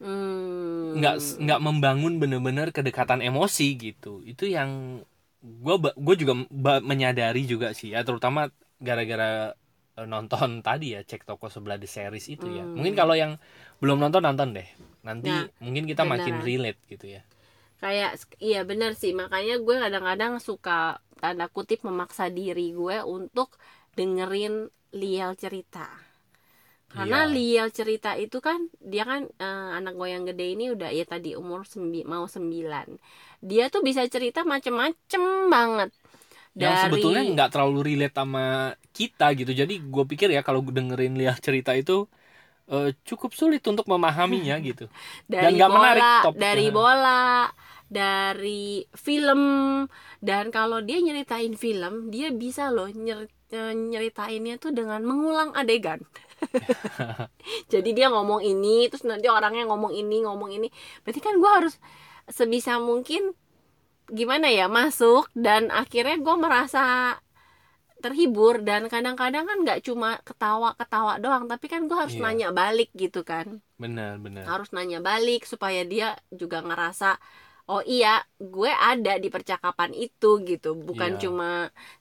hmm. 0.03 0.99
nggak 0.99 1.17
nggak 1.43 1.61
membangun 1.67 2.12
bener-bener 2.23 2.71
kedekatan 2.71 3.19
emosi 3.19 3.75
gitu 3.75 4.23
itu 4.23 4.47
yang 4.47 5.03
gue 5.43 5.76
gue 6.07 6.14
juga 6.23 6.35
menyadari 6.81 7.45
juga 7.45 7.75
sih 7.75 7.93
ya 7.95 8.00
terutama 8.07 8.49
gara-gara 8.81 9.53
nonton 10.15 10.51
tadi 10.67 10.87
ya 10.99 11.01
cek 11.07 11.23
toko 11.29 11.47
sebelah 11.55 11.79
the 11.83 11.89
series 11.89 12.27
itu 12.35 12.47
ya. 12.51 12.65
Hmm. 12.65 12.75
mungkin 12.77 12.95
kalau 12.99 13.15
yang 13.23 13.33
belum 13.83 13.99
nonton 14.03 14.23
nonton 14.27 14.49
deh. 14.57 14.69
Nanti 15.07 15.29
Nah, 15.29 15.49
mungkin 15.65 15.85
kita 15.91 16.03
makin 16.13 16.37
beneran. 16.37 16.47
relate 16.49 16.81
gitu 16.93 17.07
ya. 17.17 17.23
Kayak 17.83 18.11
iya 18.49 18.61
bener 18.71 18.93
sih. 19.01 19.13
Makanya 19.21 19.55
gue 19.67 19.77
kadang-kadang 19.85 20.33
suka 20.49 20.73
tanda 21.21 21.47
kutip 21.55 21.81
memaksa 21.89 22.25
diri 22.39 22.67
gue 22.81 22.97
untuk 23.17 23.49
dengerin 23.99 24.55
Liel 25.01 25.31
cerita. 25.43 25.87
Karena 26.95 27.19
Iya. 27.27 27.33
Liel 27.35 27.69
cerita 27.79 28.11
itu 28.25 28.39
kan 28.47 28.71
dia 28.93 29.03
kan 29.11 29.23
eh, 29.27 29.69
anak 29.79 29.93
gue 29.99 30.09
yang 30.15 30.25
gede 30.31 30.45
ini 30.55 30.65
udah 30.75 30.91
ya 30.99 31.05
tadi 31.13 31.31
umur 31.43 31.61
sembi, 31.73 32.01
mau 32.13 32.25
sembilan. 32.37 32.89
Dia 33.49 33.65
tuh 33.75 33.83
bisa 33.89 34.03
cerita 34.15 34.41
macem-macem 34.53 35.23
banget. 35.55 35.91
Yang 36.55 36.75
sebetulnya 36.87 37.23
nggak 37.35 37.51
terlalu 37.51 37.79
relate 37.95 38.15
sama 38.15 38.45
kita 38.99 39.25
gitu. 39.39 39.53
Jadi 39.61 39.73
gue 39.93 40.05
pikir 40.11 40.29
ya 40.37 40.41
kalau 40.49 40.61
dengerin 40.79 41.13
lihat 41.21 41.39
cerita 41.47 41.71
itu 41.81 41.93
eh, 42.73 42.87
cukup 43.09 43.31
sulit 43.41 43.63
untuk 43.73 43.87
memahaminya 43.93 44.55
gitu. 44.69 44.85
Dari 45.33 45.57
nggak 45.57 45.71
bola 45.71 45.77
menarik 45.77 46.07
topiknya. 46.25 46.61
dari 46.61 46.69
bola 46.73 47.49
dari 47.89 48.85
film. 48.97 49.43
Dan 50.25 50.49
kalau 50.57 50.81
dia 50.81 50.99
nyeritain 51.05 51.55
film 51.57 52.09
dia 52.13 52.33
bisa 52.33 52.73
loh 52.73 52.89
nyer- 52.89 53.31
eh, 53.53 53.73
nyeritainnya 53.77 54.55
tuh 54.63 54.73
dengan 54.73 55.01
mengulang 55.05 55.51
adegan. 55.57 56.01
Jadi 57.73 57.91
dia 57.97 58.07
ngomong 58.13 58.41
ini 58.45 58.89
terus 58.91 59.05
nanti 59.09 59.27
orangnya 59.29 59.69
ngomong 59.69 59.93
ini 59.95 60.25
ngomong 60.25 60.51
ini. 60.57 60.69
Berarti 61.05 61.21
kan 61.21 61.35
gue 61.43 61.51
harus 61.51 61.75
sebisa 62.31 62.81
mungkin 62.81 63.35
gimana 64.13 64.49
ya 64.53 64.67
masuk. 64.71 65.29
Dan 65.37 65.71
akhirnya 65.73 66.17
gue 66.21 66.37
merasa 66.39 66.81
terhibur 68.05 68.61
dan 68.69 68.83
kadang-kadang 68.93 69.45
kan 69.49 69.59
nggak 69.65 69.81
cuma 69.89 70.21
ketawa-ketawa 70.29 71.13
doang 71.25 71.45
tapi 71.49 71.67
kan 71.73 71.89
gue 71.89 71.97
harus 71.97 72.17
Iya. 72.21 72.25
nanya 72.29 72.49
balik 72.53 72.91
gitu 72.93 73.25
kan 73.25 73.65
benar 73.81 74.21
benar 74.21 74.45
harus 74.45 74.69
nanya 74.77 75.01
balik 75.01 75.49
supaya 75.49 75.81
dia 75.89 76.13
juga 76.29 76.61
ngerasa 76.61 77.17
oh 77.73 77.81
iya 77.81 78.21
gue 78.37 78.69
ada 78.69 79.17
di 79.17 79.33
percakapan 79.33 79.97
itu 79.97 80.31
gitu 80.45 80.77
bukan 80.77 81.17
Iya. 81.17 81.21
cuma 81.25 81.51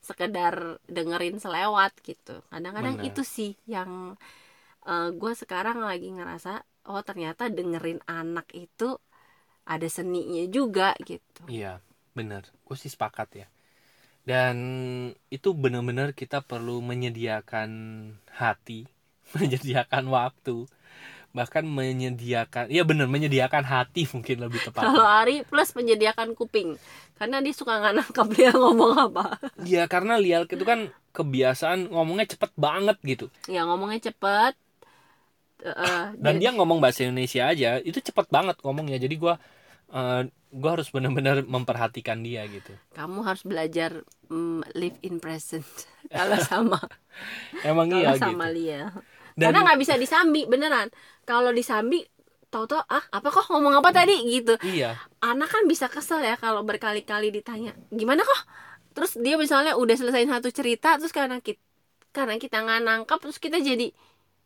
sekedar 0.03 0.55
dengerin 0.91 1.39
selewat 1.39 1.95
gitu 2.03 2.43
kadang-kadang 2.51 2.99
itu 3.07 3.23
sih 3.23 3.51
yang 3.65 4.19
eh, 4.83 5.09
gue 5.15 5.33
sekarang 5.39 5.79
lagi 5.79 6.11
ngerasa 6.11 6.51
oh 6.91 6.99
ternyata 7.07 7.47
dengerin 7.47 8.03
anak 8.11 8.51
itu 8.51 8.99
ada 9.63 9.87
seninya 9.87 10.43
juga 10.51 10.91
gitu 11.07 11.47
Iya, 11.47 11.79
benar. 12.11 12.43
Gue 12.67 12.75
sih 12.75 12.91
sepakat 12.91 13.29
ya. 13.39 13.47
Dan 14.23 14.55
itu 15.27 15.51
benar-benar 15.51 16.15
kita 16.15 16.39
perlu 16.39 16.79
menyediakan 16.79 17.69
hati, 18.31 18.87
menyediakan 19.35 20.07
waktu, 20.07 20.63
bahkan 21.35 21.65
menyediakan, 21.67 22.71
ya 22.71 22.83
benar 22.87 23.09
menyediakan 23.11 23.65
hati 23.67 24.07
mungkin 24.13 24.37
lebih 24.39 24.63
tepat. 24.69 24.83
kalau 24.85 25.03
Ari 25.03 25.43
plus 25.43 25.75
menyediakan 25.75 26.37
kuping 26.37 26.77
karena 27.19 27.41
dia 27.43 27.53
suka 27.55 27.77
nggak 27.79 27.95
nangkap 27.99 28.27
dia 28.33 28.51
ngomong 28.53 28.93
apa 29.11 29.25
Iya, 29.69 29.85
karena 29.91 30.17
Lial 30.21 30.45
itu 30.47 30.65
kan 30.65 30.89
kebiasaan 31.13 31.89
ngomongnya 31.93 32.25
cepet 32.37 32.51
banget 32.57 32.97
gitu. 33.05 33.25
ya 33.49 33.65
ngomongnya 33.67 34.09
cepet 34.11 34.53
Eh, 35.63 36.05
Dan 36.19 36.43
dia 36.43 36.51
ngomong 36.51 36.83
bahasa 36.83 37.07
Indonesia 37.07 37.47
aja, 37.47 37.79
itu 37.79 37.99
cepet 38.03 38.27
banget 38.27 38.59
ngomongnya. 38.65 38.99
Jadi 38.99 39.15
gue 39.15 39.33
eh, 39.95 40.21
gue 40.53 40.69
harus 40.69 40.93
benar-benar 40.93 41.41
memperhatikan 41.49 42.21
dia 42.21 42.45
gitu. 42.45 42.77
kamu 42.93 43.25
harus 43.25 43.41
belajar 43.41 44.05
mm, 44.29 44.61
live 44.77 44.97
in 45.01 45.17
present. 45.17 45.65
Kalau 46.13 46.37
sama. 46.45 46.79
Emang 47.65 47.89
iya 47.89 48.13
gitu. 48.13 48.29
sama 48.29 48.53
Lia. 48.53 48.93
Dan 49.33 49.49
karena 49.49 49.59
nggak 49.65 49.79
bisa 49.81 49.93
disambi 49.97 50.45
beneran. 50.45 50.93
Kalau 51.25 51.49
disambi 51.49 52.05
tahu-tahu 52.53 52.85
ah 52.85 53.01
apa 53.09 53.27
kok 53.33 53.49
ngomong 53.49 53.81
apa 53.81 53.89
tadi? 53.89 54.13
Gitu. 54.29 54.53
Iya, 54.61 54.93
anak 55.25 55.49
kan 55.49 55.65
bisa 55.65 55.89
kesel 55.89 56.21
ya 56.21 56.37
kalau 56.37 56.61
berkali-kali 56.61 57.33
ditanya 57.33 57.73
gimana 57.89 58.21
kok? 58.21 58.41
Terus 58.93 59.17
dia 59.17 59.41
misalnya 59.41 59.73
udah 59.73 59.97
selesai 59.97 60.29
satu 60.29 60.53
cerita 60.53 61.01
terus 61.01 61.09
karena 61.09 61.41
kita 61.41 61.61
karena 62.13 62.37
kita 62.37 62.61
nggak 62.61 62.79
nangkap 62.85 63.17
terus 63.17 63.41
kita 63.41 63.57
jadi 63.57 63.89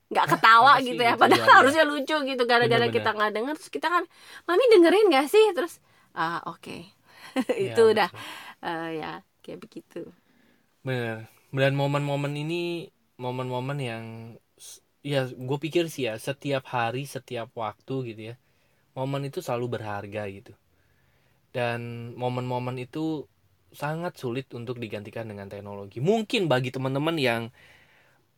nggak 0.08 0.26
ketawa 0.40 0.80
sih 0.80 0.96
gitu 0.96 1.04
ya. 1.04 1.20
padahal 1.20 1.68
harusnya 1.68 1.84
lucu 1.84 2.16
gitu. 2.16 2.44
Gara-gara 2.48 2.88
kita 2.88 3.12
nggak 3.12 3.32
dengar 3.36 3.54
terus 3.60 3.68
kita 3.68 3.92
kan 3.92 4.08
mami 4.48 4.64
dengerin 4.72 5.12
gak 5.12 5.28
sih? 5.28 5.52
Terus 5.52 5.84
ah 6.26 6.40
oke. 6.52 6.76
Iya, 7.58 7.58
itu 7.66 7.82
udah. 7.94 8.10
betul. 8.12 8.24
eh, 8.66 8.88
ya 9.02 9.12
kayak 9.44 9.60
begitu. 9.66 10.00
Bener. 10.88 11.18
Dan 11.54 11.74
momen-momen 11.82 12.34
ini 12.44 12.90
momen-momen 13.24 13.78
yang 13.90 14.04
ya 15.14 15.22
gue 15.50 15.58
pikir 15.66 15.84
sih 15.94 16.04
ya 16.10 16.14
setiap 16.28 16.64
hari 16.76 17.04
setiap 17.16 17.48
waktu 17.64 17.96
gitu 18.14 18.22
ya 18.30 18.36
momen 18.98 19.22
itu 19.30 19.40
selalu 19.46 19.66
berharga 19.80 20.24
gitu. 20.38 20.54
Dan 21.56 22.14
momen-momen 22.22 22.78
itu 22.78 23.26
sangat 23.74 24.16
sulit 24.22 24.48
untuk 24.54 24.78
digantikan 24.84 25.26
dengan 25.28 25.48
teknologi. 25.50 26.00
Mungkin 26.04 26.46
bagi 26.52 26.70
teman-teman 26.76 27.18
yang 27.18 27.42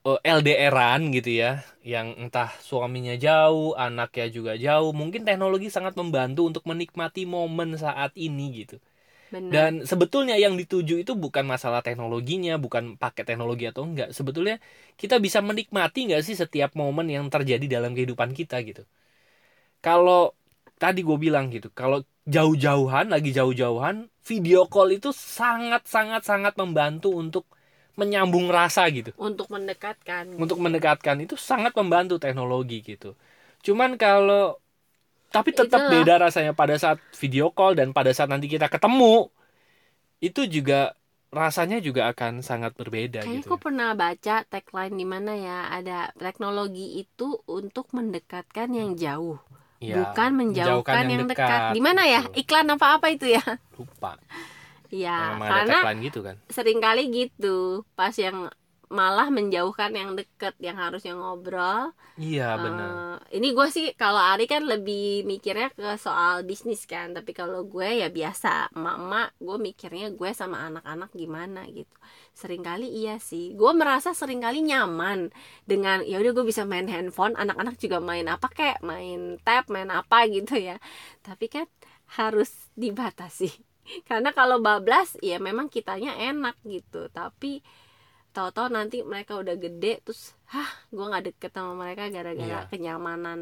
eh, 0.07 0.19
LDRan 0.37 1.01
gitu 1.15 1.29
ya 1.41 1.51
yang 1.93 2.07
entah 2.21 2.49
suaminya 2.69 3.13
jauh 3.25 3.75
anaknya 3.85 4.25
juga 4.37 4.51
jauh 4.65 4.91
mungkin 4.99 5.21
teknologi 5.27 5.67
sangat 5.75 5.93
membantu 5.99 6.41
untuk 6.49 6.63
menikmati 6.69 7.23
momen 7.35 7.69
saat 7.83 8.11
ini 8.15 8.43
gitu 8.65 8.75
benar 9.31 9.55
dan 9.55 9.83
sebetulnya 9.91 10.35
yang 10.37 10.53
dituju 10.61 11.01
itu 11.03 11.13
bukan 11.17 11.45
masalah 11.53 11.81
teknologinya, 11.81 12.61
bukan 12.61 12.83
pakai 13.01 13.23
teknologi 13.25 13.65
atau 13.71 13.81
enggak. 13.87 14.09
Sebetulnya 14.17 14.61
kita 15.01 15.17
bisa 15.25 15.39
menikmati 15.41 15.99
nggak 16.09 16.21
sih 16.27 16.37
setiap 16.37 16.71
momen 16.77 17.07
yang 17.09 17.25
terjadi 17.33 17.65
dalam 17.65 17.97
kehidupan 17.97 18.31
kita 18.37 18.61
gitu. 18.61 18.85
Kalau 19.79 20.35
tadi 20.81 20.99
gue 21.07 21.17
bilang 21.19 21.47
gitu, 21.55 21.71
kalau 21.71 22.03
jauh-jauhan, 22.27 23.07
lagi 23.13 23.31
jauh-jauhan, 23.31 24.11
video 24.27 24.67
call 24.67 24.89
itu 24.95 25.09
sangat 25.15 25.87
sangat 25.87 26.21
sangat 26.27 26.53
membantu 26.59 27.15
untuk 27.15 27.47
menyambung 27.99 28.47
rasa 28.49 28.83
gitu. 28.89 29.11
untuk 29.19 29.47
mendekatkan 29.51 30.23
Untuk 30.43 30.57
mendekatkan 30.63 31.17
itu 31.25 31.35
sangat 31.35 31.75
membantu 31.75 32.15
teknologi 32.17 32.79
gitu. 32.81 33.13
Cuman 33.65 33.99
kalau 33.99 34.57
tapi 35.29 35.53
tetap 35.53 35.85
Itulah. 35.85 35.93
beda 35.93 36.13
rasanya 36.25 36.53
pada 36.57 36.75
saat 36.79 36.97
video 37.21 37.53
call 37.53 37.77
dan 37.77 37.93
pada 37.93 38.09
saat 38.15 38.29
nanti 38.33 38.47
kita 38.49 38.67
ketemu 38.71 39.29
itu 40.19 40.41
juga 40.49 40.95
rasanya 41.29 41.77
juga 41.79 42.09
akan 42.11 42.41
sangat 42.41 42.73
berbeda 42.73 43.21
Kayaknya 43.21 43.45
gitu. 43.45 43.49
aku 43.53 43.55
pernah 43.61 43.89
baca 43.93 44.35
tagline 44.49 44.95
di 44.97 45.05
mana 45.05 45.31
ya 45.37 45.59
ada 45.69 45.99
teknologi 46.17 46.97
itu 47.05 47.37
untuk 47.45 47.93
mendekatkan 47.93 48.69
yang 48.73 48.97
jauh, 48.97 49.37
Ya, 49.79 50.03
bukan 50.03 50.29
menjauhkan 50.35 51.05
yang, 51.07 51.29
dekat. 51.29 51.71
Di 51.71 51.79
mana 51.79 52.03
ya? 52.03 52.21
gitu. 52.25 52.41
Iklan 52.43 52.67
apa 52.73 52.97
apa 52.99 53.07
itu 53.13 53.29
ya? 53.29 53.43
Lupa. 53.77 54.17
Ya, 54.89 55.37
ada 55.37 55.65
karena 55.65 55.77
gitu 56.01 56.19
kan. 56.25 56.35
sering 56.49 56.81
kali 56.81 57.13
gitu. 57.13 57.85
Pas 57.93 58.13
yang 58.17 58.49
malah 58.89 59.29
menjauhkan 59.29 59.93
yang 59.93 60.17
deket, 60.17 60.57
yang 60.57 60.73
harusnya 60.73 61.13
ngobrol. 61.13 61.93
Iya 62.17 62.57
benar. 62.57 62.89
Eh, 63.29 63.37
ini 63.37 63.53
gue 63.53 63.67
sih 63.69 63.93
kalau 63.93 64.17
Ari 64.17 64.49
kan 64.49 64.65
lebih 64.65 65.29
mikirnya 65.29 65.69
ke 65.77 65.93
soal 66.01 66.41
bisnis 66.41 66.89
kan, 66.89 67.13
tapi 67.13 67.37
kalau 67.37 67.69
gue 67.69 68.01
ya 68.01 68.09
biasa, 68.09 68.73
emak-emak 68.73 69.37
gue 69.37 69.57
mikirnya 69.61 70.09
gue 70.09 70.29
sama 70.33 70.65
anak-anak 70.73 71.13
gimana 71.13 71.69
gitu. 71.69 71.93
Seringkali 72.33 72.89
iya 72.89 73.21
sih, 73.21 73.53
gue 73.53 73.71
merasa 73.77 74.17
sering 74.17 74.41
kali 74.41 74.65
nyaman 74.65 75.29
dengan 75.69 76.01
ya 76.01 76.17
udah 76.17 76.33
gue 76.33 76.45
bisa 76.49 76.65
main 76.65 76.89
handphone, 76.89 77.37
anak-anak 77.37 77.77
juga 77.77 78.01
main 78.01 78.25
apa 78.25 78.49
kayak 78.49 78.81
main 78.81 79.37
tab, 79.45 79.69
main 79.69 79.93
apa 79.93 80.25
gitu 80.25 80.57
ya. 80.57 80.81
Tapi 81.21 81.45
kan 81.45 81.69
harus 82.17 82.49
dibatasi. 82.73 83.68
Karena 84.09 84.29
kalau 84.35 84.57
bablas 84.61 85.15
ya 85.21 85.37
memang 85.41 85.67
kitanya 85.75 86.11
enak 86.17 86.55
gitu, 86.65 87.09
tapi 87.11 87.61
tahu-tahu 88.35 88.69
nanti 88.69 89.01
mereka 89.01 89.33
udah 89.41 89.55
gede 89.57 89.99
terus 90.05 90.37
hah 90.53 90.69
gue 90.93 91.01
nggak 91.01 91.25
deket 91.33 91.51
sama 91.57 91.73
mereka 91.73 92.03
gara-gara 92.13 92.61
Iya. 92.61 92.69
kenyamanan 92.71 93.39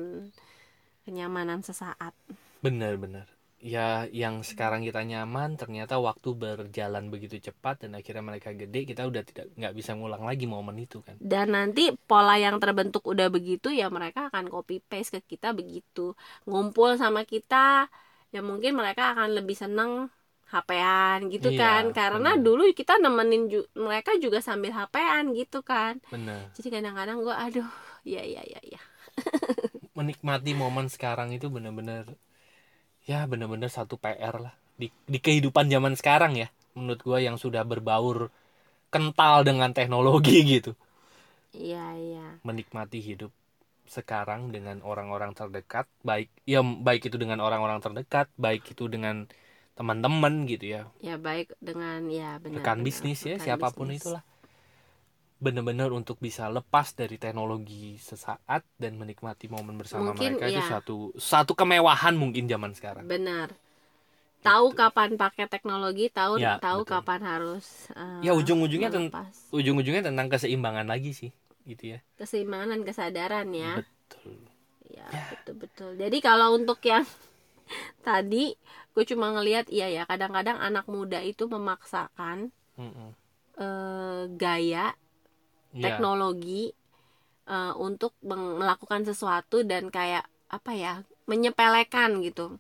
kenyamanan 1.06 1.60
sesaat 1.64 2.14
Benar-benar. 2.60 3.28
Ya 3.58 4.06
yang 4.14 4.46
sekarang 4.46 4.86
kita 4.86 5.02
nyaman 5.02 5.58
ternyata 5.58 5.98
waktu 5.98 6.30
berjalan 6.38 7.10
begitu 7.10 7.42
cepat 7.42 7.82
dan 7.86 7.98
akhirnya 7.98 8.22
mereka 8.22 8.54
gede 8.54 8.86
kita 8.86 9.02
udah 9.10 9.24
tidak 9.26 9.50
nggak 9.58 9.74
bisa 9.74 9.98
ngulang 9.98 10.22
lagi 10.30 10.46
momen 10.46 10.78
itu 10.78 11.02
kan. 11.02 11.18
dan 11.18 11.58
nanti 11.58 11.90
pola 12.06 12.38
yang 12.38 12.62
terbentuk 12.62 13.02
udah 13.02 13.34
begitu 13.34 13.74
ya 13.74 13.90
mereka 13.90 14.30
akan 14.30 14.46
copy 14.54 14.78
paste 14.86 15.18
ke 15.18 15.38
kita 15.38 15.58
begitu 15.58 16.14
ngumpul 16.46 16.94
sama 17.02 17.26
kita 17.26 17.90
ya 18.30 18.40
mungkin 18.46 18.78
mereka 18.78 19.18
akan 19.18 19.34
lebih 19.42 19.58
seneng 19.58 20.14
HP-an 20.48 21.28
gitu 21.28 21.52
Iya, 21.52 21.60
kan. 21.60 21.84
Karena 21.92 22.36
benar. 22.36 22.44
dulu 22.46 22.62
kita 22.72 22.96
nemenin 22.98 23.52
ju- 23.52 23.68
mereka 23.76 24.16
juga 24.16 24.40
sambil 24.40 24.72
HP-an 24.72 25.36
gitu 25.36 25.60
kan. 25.62 26.00
Benar. 26.08 26.52
jadi 26.56 26.80
kadang-kadang 26.80 27.20
gue 27.20 27.36
aduh 27.36 27.70
ya 28.08 28.24
ya 28.24 28.44
ya 28.44 28.62
ya. 28.64 28.82
Menikmati 29.98 30.54
momen 30.54 30.88
sekarang 30.88 31.34
itu 31.34 31.50
benar-benar 31.50 32.08
ya 33.04 33.26
benar-benar 33.26 33.68
satu 33.68 33.98
PR 33.98 34.40
lah. 34.40 34.54
Di 34.78 34.88
di 35.10 35.18
kehidupan 35.18 35.68
zaman 35.68 35.98
sekarang 35.98 36.38
ya 36.38 36.48
menurut 36.78 37.02
gua 37.02 37.18
yang 37.18 37.42
sudah 37.42 37.66
berbaur 37.66 38.30
kental 38.94 39.42
dengan 39.42 39.74
teknologi 39.74 40.38
gitu. 40.60 40.78
Iya 41.52 41.86
iya. 41.98 42.28
Menikmati 42.46 43.02
hidup 43.02 43.34
sekarang 43.88 44.52
dengan 44.52 44.84
orang-orang 44.84 45.32
terdekat 45.32 45.88
baik 46.04 46.28
ya 46.44 46.60
baik 46.60 47.08
itu 47.08 47.16
dengan 47.16 47.40
orang-orang 47.40 47.80
terdekat 47.80 48.28
baik 48.36 48.68
itu 48.68 48.86
dengan 48.92 49.26
teman-teman 49.78 50.34
gitu 50.50 50.66
ya. 50.76 50.82
Ya 51.00 51.16
baik 51.22 51.54
dengan 51.62 52.02
ya 52.10 52.42
benar 52.42 52.60
rekan 52.60 52.82
benar, 52.82 52.86
bisnis 52.88 53.20
ya 53.24 53.38
rekan 53.38 53.46
siapa 53.46 53.68
pun 53.72 53.88
bisnis. 53.94 54.02
itulah. 54.02 54.24
Benar-benar 55.38 55.94
untuk 55.94 56.18
bisa 56.18 56.50
lepas 56.50 56.98
dari 56.98 57.22
teknologi 57.22 57.94
sesaat 58.02 58.66
dan 58.82 58.98
menikmati 58.98 59.46
momen 59.46 59.78
bersama 59.78 60.10
Mungkin, 60.10 60.42
mereka 60.42 60.50
itu 60.50 60.62
ya. 60.66 60.66
satu 60.82 60.96
satu 61.14 61.54
kemewahan 61.54 62.18
mungkin 62.18 62.50
zaman 62.50 62.74
sekarang. 62.74 63.06
Benar. 63.06 63.54
Tahu 64.42 64.74
Gitu. 64.74 64.80
kapan 64.82 65.10
pakai 65.14 65.46
teknologi 65.46 66.10
tahu 66.10 66.42
Ya, 66.42 66.58
tahu 66.58 66.82
betul. 66.82 66.94
kapan 66.98 67.22
harus 67.22 67.66
eh, 67.94 68.22
Ya, 68.26 68.34
ujung-ujungnya 68.34 68.90
ten- 68.90 69.14
ujung-ujungnya 69.54 70.04
tentang 70.10 70.26
keseimbangan 70.34 70.90
lagi 70.90 71.14
sih 71.14 71.30
gitu 71.70 71.94
ya. 71.94 72.00
Keseimbangan 72.18 72.74
dan 72.74 72.82
kesadaran 72.82 73.48
ya. 73.54 73.74
Betul. 73.78 74.42
Ya 74.88 75.06
betul 75.30 75.56
betul 75.62 75.92
jadi 76.00 76.18
kalau 76.24 76.56
untuk 76.58 76.80
yang 76.82 77.04
tadi 78.08 78.56
gue 78.98 79.06
cuma 79.12 79.28
ngelihat 79.38 79.66
iya 79.78 79.88
ya 79.98 80.04
kadang-kadang 80.12 80.58
anak 80.68 80.86
muda 80.96 81.20
itu 81.32 81.46
memaksakan 81.56 82.50
Mm-mm. 82.80 83.16
eh, 83.58 84.24
gaya 84.42 84.86
Ya, 85.74 85.84
teknologi 85.86 86.74
eh, 87.50 87.74
untuk 87.88 88.14
melakukan 88.26 89.04
sesuatu 89.10 89.64
dan 89.72 89.90
kayak 89.94 90.26
apa 90.58 90.72
ya 90.74 90.94
menyepelekan 91.32 92.24
gitu. 92.28 92.56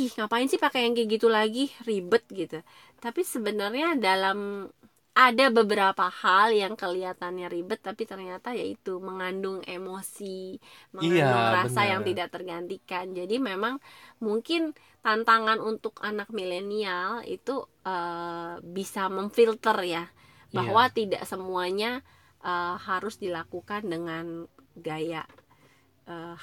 Ih, 0.00 0.10
ngapain 0.16 0.48
sih 0.52 0.60
pakai 0.60 0.88
yang 0.88 0.94
kayak 0.96 1.10
gitu 1.20 1.28
lagi? 1.28 1.64
Ribet 1.88 2.24
gitu. 2.32 2.58
Tapi 3.04 3.22
sebenarnya 3.22 3.96
dalam 4.00 4.68
ada 5.16 5.48
beberapa 5.48 6.12
hal 6.12 6.52
yang 6.52 6.74
kelihatannya 6.76 7.48
ribet 7.48 7.80
tapi 7.80 8.04
ternyata 8.04 8.52
yaitu 8.52 9.00
mengandung 9.00 9.64
emosi, 9.64 10.60
mengandung 10.92 11.46
Iya, 11.48 11.56
rasa 11.56 11.80
benar. 11.82 11.90
yang 11.96 12.02
tidak 12.08 12.28
tergantikan. 12.34 13.06
Jadi 13.16 13.36
memang 13.40 13.74
mungkin 14.20 14.76
tantangan 15.00 15.58
untuk 15.64 15.94
anak 16.04 16.28
milenial 16.38 17.24
itu 17.24 17.64
eh, 17.86 18.54
bisa 18.76 19.08
memfilter 19.08 19.78
ya 19.88 20.04
bahwa 20.52 20.84
Iya. 20.88 20.94
tidak 20.98 21.22
semuanya 21.24 22.04
eh, 22.44 22.76
harus 22.88 23.14
dilakukan 23.16 23.82
dengan 23.88 24.44
gaya 24.76 25.24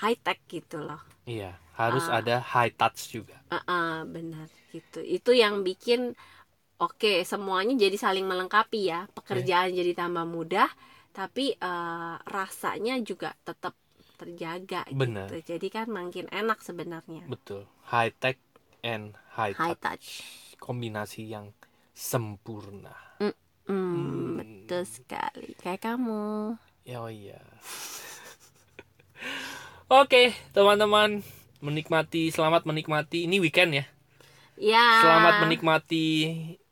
high 0.01 0.19
tech 0.19 0.43
gitu 0.51 0.83
loh. 0.83 0.99
Iya, 1.23 1.55
harus 1.79 2.03
Ah. 2.11 2.19
ada 2.19 2.43
high 2.43 2.73
touch 2.75 3.15
juga. 3.15 3.39
Ah, 3.47 3.63
ah, 3.69 3.95
benar 4.03 4.51
gitu. 4.75 4.99
Itu 4.99 5.31
yang 5.31 5.63
bikin 5.63 6.17
oke 6.79 7.25
semuanya 7.25 7.73
jadi 7.77 7.97
saling 7.97 8.25
melengkapi 8.25 8.89
ya. 8.89 9.05
Pekerjaan 9.13 9.73
jadi 9.73 9.93
tambah 9.93 10.25
mudah, 10.25 10.69
tapi 11.13 11.53
eh, 11.57 12.15
rasanya 12.25 12.97
juga 13.01 13.33
tetap 13.45 13.73
terjaga 14.17 14.85
Benar. 14.93 15.27
gitu. 15.29 15.55
Jadi 15.55 15.67
kan 15.73 15.87
makin 15.89 16.29
enak 16.31 16.61
sebenarnya. 16.63 17.25
Betul. 17.27 17.65
High 17.89 18.13
tech 18.17 18.37
and 18.85 19.17
high, 19.35 19.57
High 19.57 19.75
touch. 19.77 19.83
touch. 19.83 20.07
Kombinasi 20.61 21.27
yang 21.27 21.51
sempurna. 21.91 22.95
Hmm, 23.63 24.39
betul 24.39 24.83
sekali. 24.83 25.55
Kayak 25.55 25.95
kamu. 25.95 26.55
Ya 26.83 26.99
oh 26.99 27.07
iya. 27.07 27.39
Oke, 29.91 30.35
teman-teman, 30.51 31.23
menikmati 31.63 32.33
selamat 32.33 32.67
menikmati 32.67 33.29
ini 33.29 33.39
weekend 33.39 33.71
ya. 33.77 33.85
Ya. 34.57 34.87
Selamat 35.01 35.33
menikmati 35.47 36.05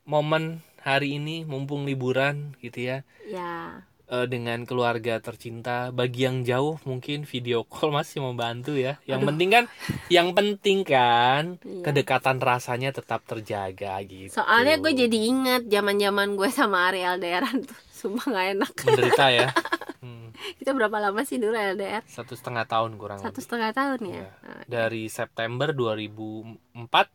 momen 0.04 0.60
hari 0.82 1.18
ini 1.18 1.46
mumpung 1.46 1.86
liburan 1.86 2.58
gitu 2.60 2.82
ya. 2.82 2.98
Ya. 3.28 3.86
Eh, 4.12 4.28
dengan 4.28 4.68
keluarga 4.68 5.24
tercinta. 5.24 5.88
Bagi 5.90 6.28
yang 6.28 6.44
jauh 6.44 6.76
mungkin 6.84 7.24
video 7.24 7.64
call 7.64 7.94
masih 7.98 8.20
membantu 8.20 8.76
ya. 8.76 9.00
Yang 9.08 9.22
penting 9.30 9.50
kan 9.50 9.64
yang 10.12 10.30
penting 10.36 10.84
kan 10.84 11.62
Iya. 11.64 11.84
kedekatan 11.86 12.44
rasanya 12.44 12.92
tetap 12.92 13.24
terjaga 13.24 13.96
gitu. 14.04 14.36
Soalnya 14.36 14.76
gue 14.78 14.92
jadi 14.92 15.18
ingat 15.18 15.62
zaman-zaman 15.66 16.36
gue 16.36 16.50
sama 16.52 16.92
Ariel 16.92 17.18
Deran 17.18 17.64
tuh. 17.70 17.80
Sumpah 17.94 18.26
gak 18.28 18.48
enak. 18.58 18.72
menderita 18.84 19.26
ya. 19.32 19.50
Hmm, 20.02 20.34
Kita 20.58 20.74
berapa 20.74 20.98
lama 20.98 21.22
sih 21.22 21.38
dulu 21.38 21.54
LDR? 21.54 22.02
satu 22.10 22.34
setengah 22.34 22.66
tahun 22.66 22.98
kurang 22.98 23.22
Satu 23.22 23.38
lebih. 23.38 23.46
setengah 23.46 23.70
tahun 23.70 24.00
ya. 24.02 24.18
Iya. 24.26 24.30
Dari 24.66 25.04
September 25.14 25.70
2004 25.70 27.06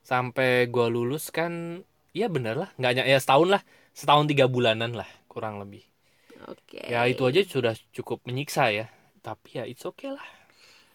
sampai 0.00 0.64
gua 0.66 0.88
lulus 0.88 1.28
kan 1.28 1.84
ya 2.12 2.28
bener 2.28 2.54
lah 2.56 2.70
nggak 2.76 3.04
ya 3.08 3.18
setahun 3.18 3.48
lah 3.58 3.62
setahun 3.92 4.28
tiga 4.28 4.48
bulanan 4.48 4.92
lah 4.96 5.08
kurang 5.28 5.60
lebih 5.60 5.84
Oke. 6.48 6.80
ya 6.84 7.04
itu 7.08 7.22
aja 7.24 7.40
sudah 7.44 7.74
cukup 7.96 8.24
menyiksa 8.28 8.68
ya 8.72 8.86
tapi 9.24 9.60
ya 9.60 9.64
it's 9.68 9.84
okay 9.84 10.12
lah 10.12 10.24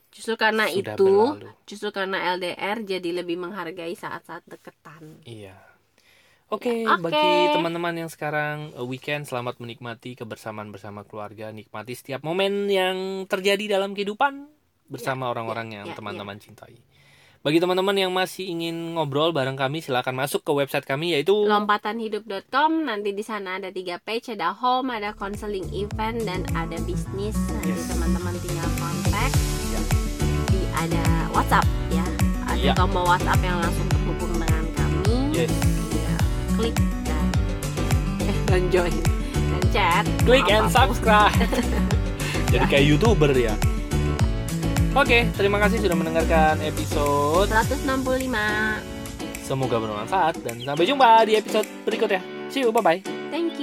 Justru 0.07 0.33
karena 0.33 0.65
Sudah 0.65 0.97
itu, 0.97 1.05
berlalu. 1.05 1.51
justru 1.69 1.89
karena 1.93 2.17
LDR 2.33 2.81
jadi 2.81 3.21
lebih 3.21 3.37
menghargai 3.37 3.93
saat-saat 3.93 4.41
deketan. 4.49 5.21
iya 5.27 5.53
Oke, 6.47 6.87
Oke. 6.87 7.11
bagi 7.11 7.51
teman-teman 7.51 8.07
yang 8.07 8.09
sekarang 8.09 8.71
uh, 8.71 8.87
weekend 8.87 9.27
selamat 9.27 9.59
menikmati 9.59 10.15
kebersamaan 10.15 10.71
bersama 10.71 11.03
keluarga, 11.03 11.51
nikmati 11.51 11.91
setiap 11.91 12.23
momen 12.23 12.71
yang 12.71 13.27
terjadi 13.27 13.75
dalam 13.75 13.91
kehidupan 13.91 14.47
bersama 14.87 15.27
orang-orang 15.27 15.75
yang 15.75 15.87
ya, 15.91 15.99
teman-teman 15.99 16.39
cintai. 16.39 16.79
Bagi 17.47 17.63
teman-teman 17.63 17.95
yang 17.95 18.11
masih 18.11 18.43
ingin 18.43 18.99
ngobrol 18.99 19.31
bareng 19.31 19.55
kami, 19.55 19.79
silakan 19.79 20.19
masuk 20.19 20.43
ke 20.43 20.51
website 20.51 20.83
kami 20.83 21.15
yaitu 21.15 21.31
Lompatanhidup.com 21.31 22.83
nanti 22.83 23.15
di 23.15 23.23
sana 23.23 23.55
ada 23.55 23.71
tiga 23.71 24.03
page, 24.03 24.35
ada 24.35 24.51
home, 24.51 24.91
ada 24.91 25.15
counseling 25.15 25.63
event 25.71 26.19
dan 26.27 26.43
ada 26.51 26.75
bisnis. 26.83 27.39
Nanti 27.47 27.71
Yes. 27.71 27.87
teman-teman 27.87 28.35
tinggal 28.43 28.67
kontak. 28.75 29.31
Ya. 29.71 29.79
Di 30.51 30.61
ada 30.75 31.03
WhatsApp 31.31 31.63
ya. 31.87 32.03
Ada 32.51 32.59
Ya. 32.59 32.73
tombol 32.75 33.07
WhatsApp 33.07 33.39
yang 33.39 33.63
langsung 33.63 33.87
terhubung 33.95 34.31
dengan 34.35 34.63
kami. 34.75 35.15
Yes. 35.31 35.53
Ya, 35.95 36.15
klik 36.59 36.75
dan 37.07 37.25
eh 38.27 38.37
dan 38.43 38.61
join 38.67 38.91
dan 39.31 39.63
chat. 39.71 40.03
Klik 40.27 40.51
and 40.51 40.67
subscribe. 40.67 41.31
Jadi 42.51 42.65
kayak 42.67 42.83
youtuber 42.91 43.31
ya. 43.31 43.55
Oke, 44.97 45.29
terima 45.37 45.61
kasih 45.61 45.77
sudah 45.77 45.93
mendengarkan 45.93 46.57
episode. 46.65 47.53
165. 47.53 47.85
Semoga 49.45 49.77
bermanfaat 49.77 50.41
dan 50.41 50.57
sampai 50.57 50.89
jumpa 50.89 51.21
di 51.21 51.37
episode 51.37 51.69
berikutnya. 51.85 52.17
See 52.49 52.65
you, 52.65 52.73
bye 52.73 52.81
bye. 52.81 52.99
Thank 53.29 53.56